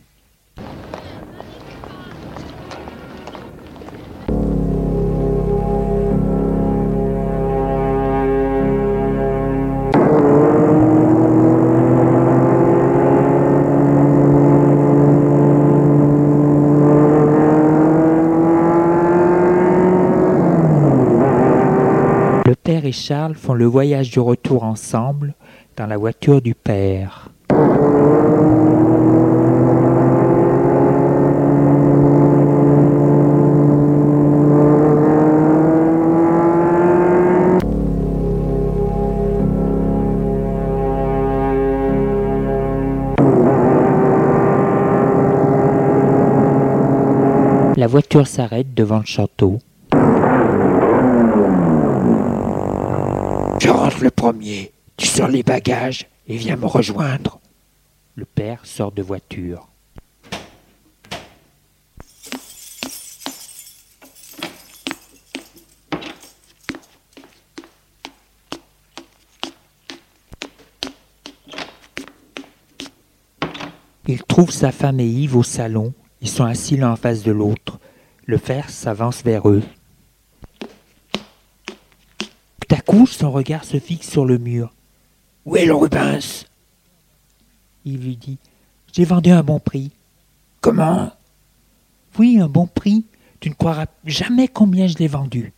Le 22.45 22.56
père 22.56 22.86
et 22.86 22.91
Charles 22.91 23.36
font 23.36 23.54
le 23.54 23.66
voyage 23.66 24.12
du 24.12 24.20
retour 24.20 24.64
ensemble 24.64 25.34
la 25.88 25.98
voiture 25.98 26.42
du 26.42 26.54
père. 26.54 27.30
La 47.78 47.88
voiture 47.88 48.28
s'arrête 48.28 48.74
devant 48.76 49.00
le 49.00 49.06
château. 49.06 49.58
Je 53.60 53.70
rentre 53.70 54.04
le 54.04 54.12
premier. 54.12 54.71
Sors 55.14 55.28
les 55.28 55.43
bagages 55.43 56.07
et 56.26 56.38
viens 56.38 56.55
me 56.55 56.68
rejoindre. 56.68 57.41
Le 58.16 58.24
père 58.24 58.66
sort 58.66 58.93
de 58.93 59.01
voiture. 59.01 59.68
Il 74.07 74.24
trouve 74.24 74.49
sa 74.49 74.72
femme 74.72 75.01
et 75.01 75.05
Yves 75.05 75.36
au 75.36 75.43
salon. 75.43 75.93
Ils 76.22 76.30
sont 76.30 76.45
assis 76.45 76.78
l'un 76.78 76.93
en 76.93 76.95
face 76.95 77.24
de 77.24 77.34
l'autre. 77.34 77.82
Le 78.26 78.38
père 78.38 78.70
s'avance 78.70 79.24
vers 79.24 79.49
eux. 79.49 79.64
Tout 82.18 82.76
à 82.76 82.80
coup, 82.80 83.05
son 83.05 83.30
regard 83.30 83.66
se 83.66 83.78
fixe 83.78 84.09
sur 84.09 84.24
le 84.24 84.38
mur. 84.38 84.72
Où 85.46 85.56
est 85.56 85.66
le 85.66 85.74
Rubens 85.74 86.46
Il 87.86 88.04
lui 88.04 88.16
dit 88.16 88.38
J'ai 88.94 89.06
vendu 89.06 89.32
un 89.32 89.44
bon 89.44 89.60
prix. 89.60 89.92
Comment? 90.60 91.12
Oui, 92.20 92.39
un 92.39 92.48
bon 92.48 92.68
prix. 92.68 93.06
Tu 93.39 93.50
ne 93.50 93.56
croiras 93.56 93.88
jamais 94.06 94.48
combien 94.48 94.86
je 94.88 94.98
l'ai 94.98 95.08
vendu. 95.08 95.54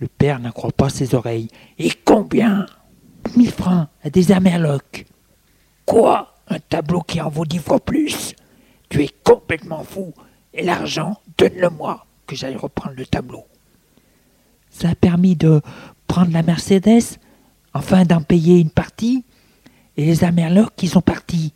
Le 0.00 0.08
père 0.08 0.40
n'en 0.40 0.50
croit 0.50 0.72
pas 0.72 0.88
ses 0.88 1.14
oreilles. 1.14 1.48
Et 1.78 1.90
combien? 2.04 2.66
Mille 3.36 3.52
francs 3.52 3.88
à 4.02 4.10
des 4.10 4.32
amerlocs. 4.32 5.06
Quoi? 5.84 6.34
Un 6.48 6.58
tableau 6.58 7.00
qui 7.00 7.20
en 7.20 7.28
vaut 7.28 7.44
dix 7.44 7.58
fois 7.58 7.80
plus? 7.80 8.34
Tu 8.88 9.02
es 9.04 9.10
complètement 9.24 9.84
fou. 9.84 10.12
Et 10.52 10.62
l'argent, 10.62 11.20
donne-le-moi, 11.38 12.06
que 12.26 12.34
j'aille 12.36 12.56
reprendre 12.56 12.96
le 12.96 13.06
tableau. 13.06 13.44
Ça 14.70 14.90
a 14.90 14.94
permis 14.94 15.36
de 15.36 15.60
prendre 16.06 16.32
la 16.32 16.42
Mercedes, 16.42 17.18
enfin 17.76 18.04
d'en 18.04 18.22
payer 18.22 18.58
une 18.58 18.70
partie, 18.70 19.24
et 19.96 20.04
les 20.04 20.24
amerlocs 20.24 20.74
qui 20.76 20.88
sont 20.88 21.00
partis. 21.00 21.52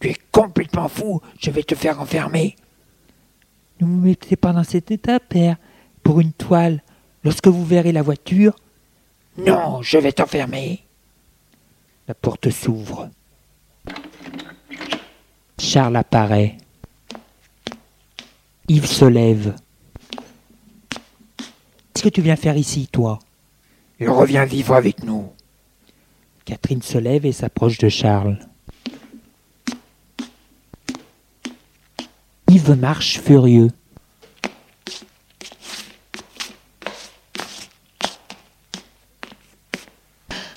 Tu 0.00 0.10
es 0.10 0.16
complètement 0.32 0.88
fou, 0.88 1.20
je 1.40 1.50
vais 1.50 1.62
te 1.62 1.74
faire 1.74 2.00
enfermer. 2.00 2.56
Ne 3.80 3.86
vous 3.86 3.96
mettez 3.96 4.36
pas 4.36 4.52
dans 4.52 4.64
cet 4.64 4.90
état, 4.90 5.20
père, 5.20 5.56
pour 6.02 6.20
une 6.20 6.32
toile. 6.32 6.82
Lorsque 7.24 7.48
vous 7.48 7.64
verrez 7.64 7.92
la 7.92 8.02
voiture. 8.02 8.54
Non, 9.36 9.82
je 9.82 9.98
vais 9.98 10.12
t'enfermer. 10.12 10.84
La 12.08 12.14
porte 12.14 12.50
s'ouvre. 12.50 13.10
Charles 15.58 15.96
apparaît. 15.96 16.56
Yves 18.68 18.86
se 18.86 19.04
lève. 19.04 19.56
Qu'est-ce 21.36 22.04
que 22.04 22.08
tu 22.08 22.22
viens 22.22 22.36
faire 22.36 22.56
ici, 22.56 22.88
toi? 22.90 23.18
Il 23.98 24.10
revient 24.10 24.44
vivre 24.46 24.74
avec 24.74 25.02
nous. 25.02 25.32
Catherine 26.44 26.82
se 26.82 26.98
lève 26.98 27.24
et 27.24 27.32
s'approche 27.32 27.78
de 27.78 27.88
Charles. 27.88 28.38
Yves 32.48 32.76
marche 32.78 33.20
furieux. 33.20 33.70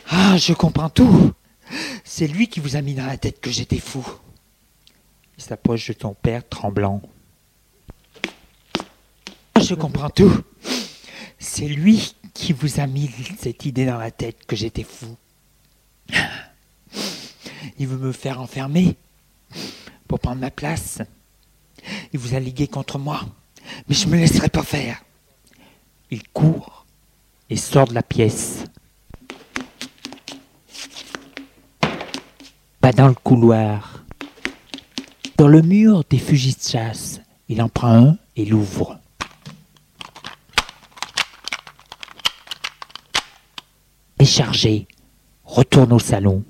Ah, 0.09 0.37
je 0.37 0.53
comprends 0.53 0.89
tout. 0.89 1.31
C'est 2.03 2.27
lui 2.27 2.47
qui 2.47 2.59
vous 2.59 2.75
a 2.75 2.81
mis 2.81 2.93
dans 2.93 3.05
la 3.05 3.17
tête 3.17 3.39
que 3.39 3.49
j'étais 3.49 3.79
fou. 3.79 4.05
Il 5.37 5.43
s'approche 5.43 5.87
de 5.87 5.93
ton 5.93 6.13
père 6.13 6.47
tremblant. 6.47 7.01
Ah, 9.55 9.61
je 9.61 9.75
comprends 9.75 10.09
tout. 10.09 10.43
C'est 11.39 11.67
lui 11.67 12.15
qui 12.39 12.53
vous 12.53 12.79
a 12.79 12.87
mis 12.87 13.11
cette 13.37 13.65
idée 13.65 13.85
dans 13.85 13.97
la 13.97 14.11
tête 14.11 14.45
que 14.47 14.55
j'étais 14.55 14.83
fou. 14.83 15.17
Il 17.77 17.87
veut 17.87 17.97
me 17.97 18.13
faire 18.13 18.39
enfermer 18.39 18.95
pour 20.07 20.19
prendre 20.19 20.39
ma 20.39 20.49
place. 20.49 20.99
Il 22.13 22.19
vous 22.19 22.33
a 22.35 22.39
ligué 22.39 22.67
contre 22.67 22.97
moi, 22.97 23.21
mais 23.87 23.95
je 23.95 24.07
ne 24.07 24.13
me 24.13 24.17
laisserai 24.17 24.47
pas 24.47 24.63
faire. 24.63 25.03
Il 26.11 26.27
court 26.29 26.85
et 27.49 27.57
sort 27.57 27.87
de 27.87 27.93
la 27.93 28.03
pièce. 28.03 28.63
Pas 32.79 32.93
dans 32.93 33.09
le 33.09 33.15
couloir. 33.15 34.05
Dans 35.37 35.49
le 35.49 35.61
mur 35.61 36.05
des 36.09 36.19
fusils 36.19 36.55
de 36.55 36.69
chasse, 36.69 37.19
il 37.49 37.61
en 37.61 37.69
prend 37.69 37.93
un 37.93 38.17
et 38.37 38.45
l'ouvre. 38.45 38.98
Déchargé, 44.29 44.87
retourne 45.43 45.91
au 45.91 45.97
salon. 45.97 46.43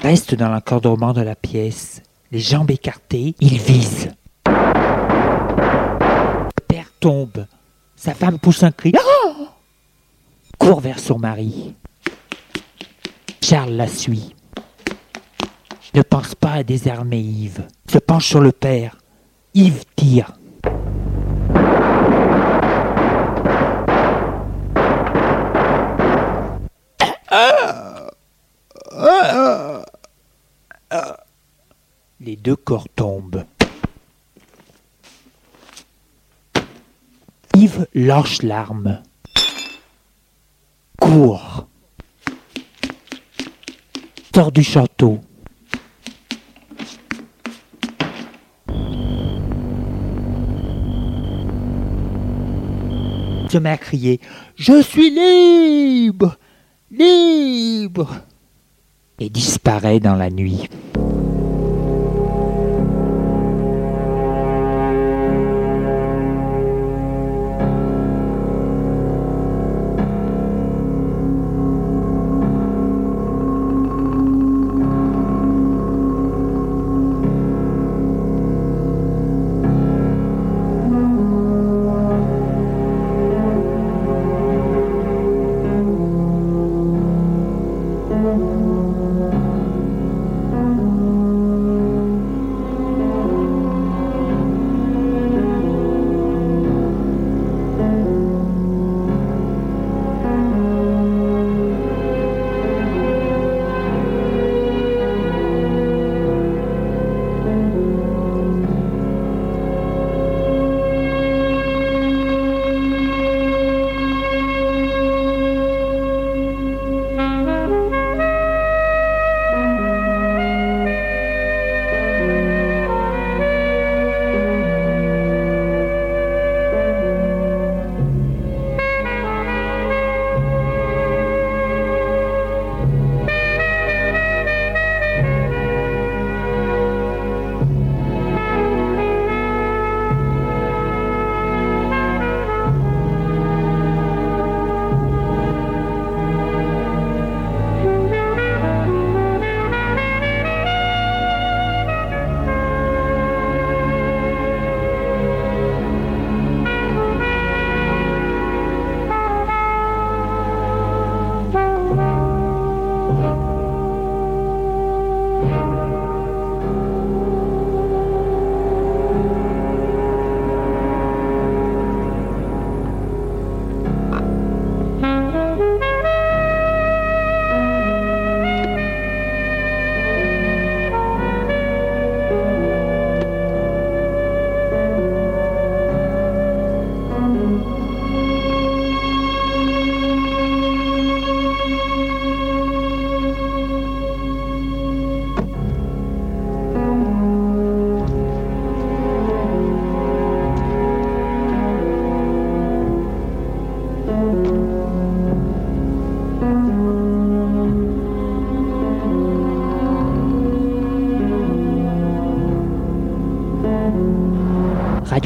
Reste 0.00 0.34
dans 0.34 0.48
l'encadrement 0.48 1.12
de 1.12 1.20
la 1.20 1.36
pièce, 1.36 2.02
les 2.32 2.40
jambes 2.40 2.72
écartées, 2.72 3.36
il 3.38 3.56
vise. 3.60 4.10
Le 4.46 4.52
père 6.66 6.90
tombe. 6.98 7.46
Sa 7.94 8.14
femme 8.14 8.40
pousse 8.40 8.64
un 8.64 8.72
cri. 8.72 8.92
Ah 8.98 9.44
Court 10.58 10.80
vers 10.80 10.98
son 10.98 11.20
mari. 11.20 11.76
Charles 13.40 13.74
la 13.74 13.86
suit. 13.86 14.34
Ne 15.94 16.02
pense 16.02 16.34
pas 16.34 16.54
à 16.54 16.62
désarmer 16.64 17.20
Yves. 17.20 17.64
Se 17.88 17.98
penche 17.98 18.26
sur 18.26 18.40
le 18.40 18.50
père. 18.50 18.98
Yves 19.54 19.84
tire. 19.94 20.32
Les 32.20 32.36
deux 32.36 32.56
corps 32.56 32.88
tombent. 32.88 33.44
Yves 37.54 37.86
lâche 37.94 38.42
l'arme. 38.42 39.02
Court. 40.98 41.68
Sort 44.34 44.52
du 44.52 44.62
château. 44.62 45.20
Met 53.60 53.70
à 53.70 53.78
crier 53.78 54.20
Je 54.56 54.80
suis 54.82 55.10
libre 55.10 56.38
Libre 56.90 58.22
et 59.18 59.28
disparaît 59.28 60.00
dans 60.00 60.14
la 60.14 60.30
nuit. 60.30 60.70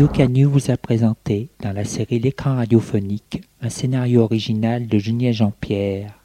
Radio 0.05 0.51
vous 0.51 0.71
a 0.71 0.77
présenté, 0.77 1.49
dans 1.61 1.73
la 1.73 1.85
série 1.85 2.19
L'écran 2.19 2.57
radiophonique, 2.57 3.41
un 3.61 3.69
scénario 3.69 4.23
original 4.23 4.89
de 4.89 4.99
Julien 4.99 5.31
Jean-Pierre. 5.31 6.19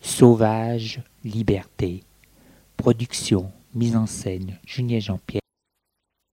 Sauvage, 0.00 1.00
liberté. 1.24 2.02
Production, 2.76 3.50
mise 3.74 3.96
en 3.96 4.06
scène, 4.06 4.58
Julien 4.66 5.00
Jean-Pierre. 5.00 5.47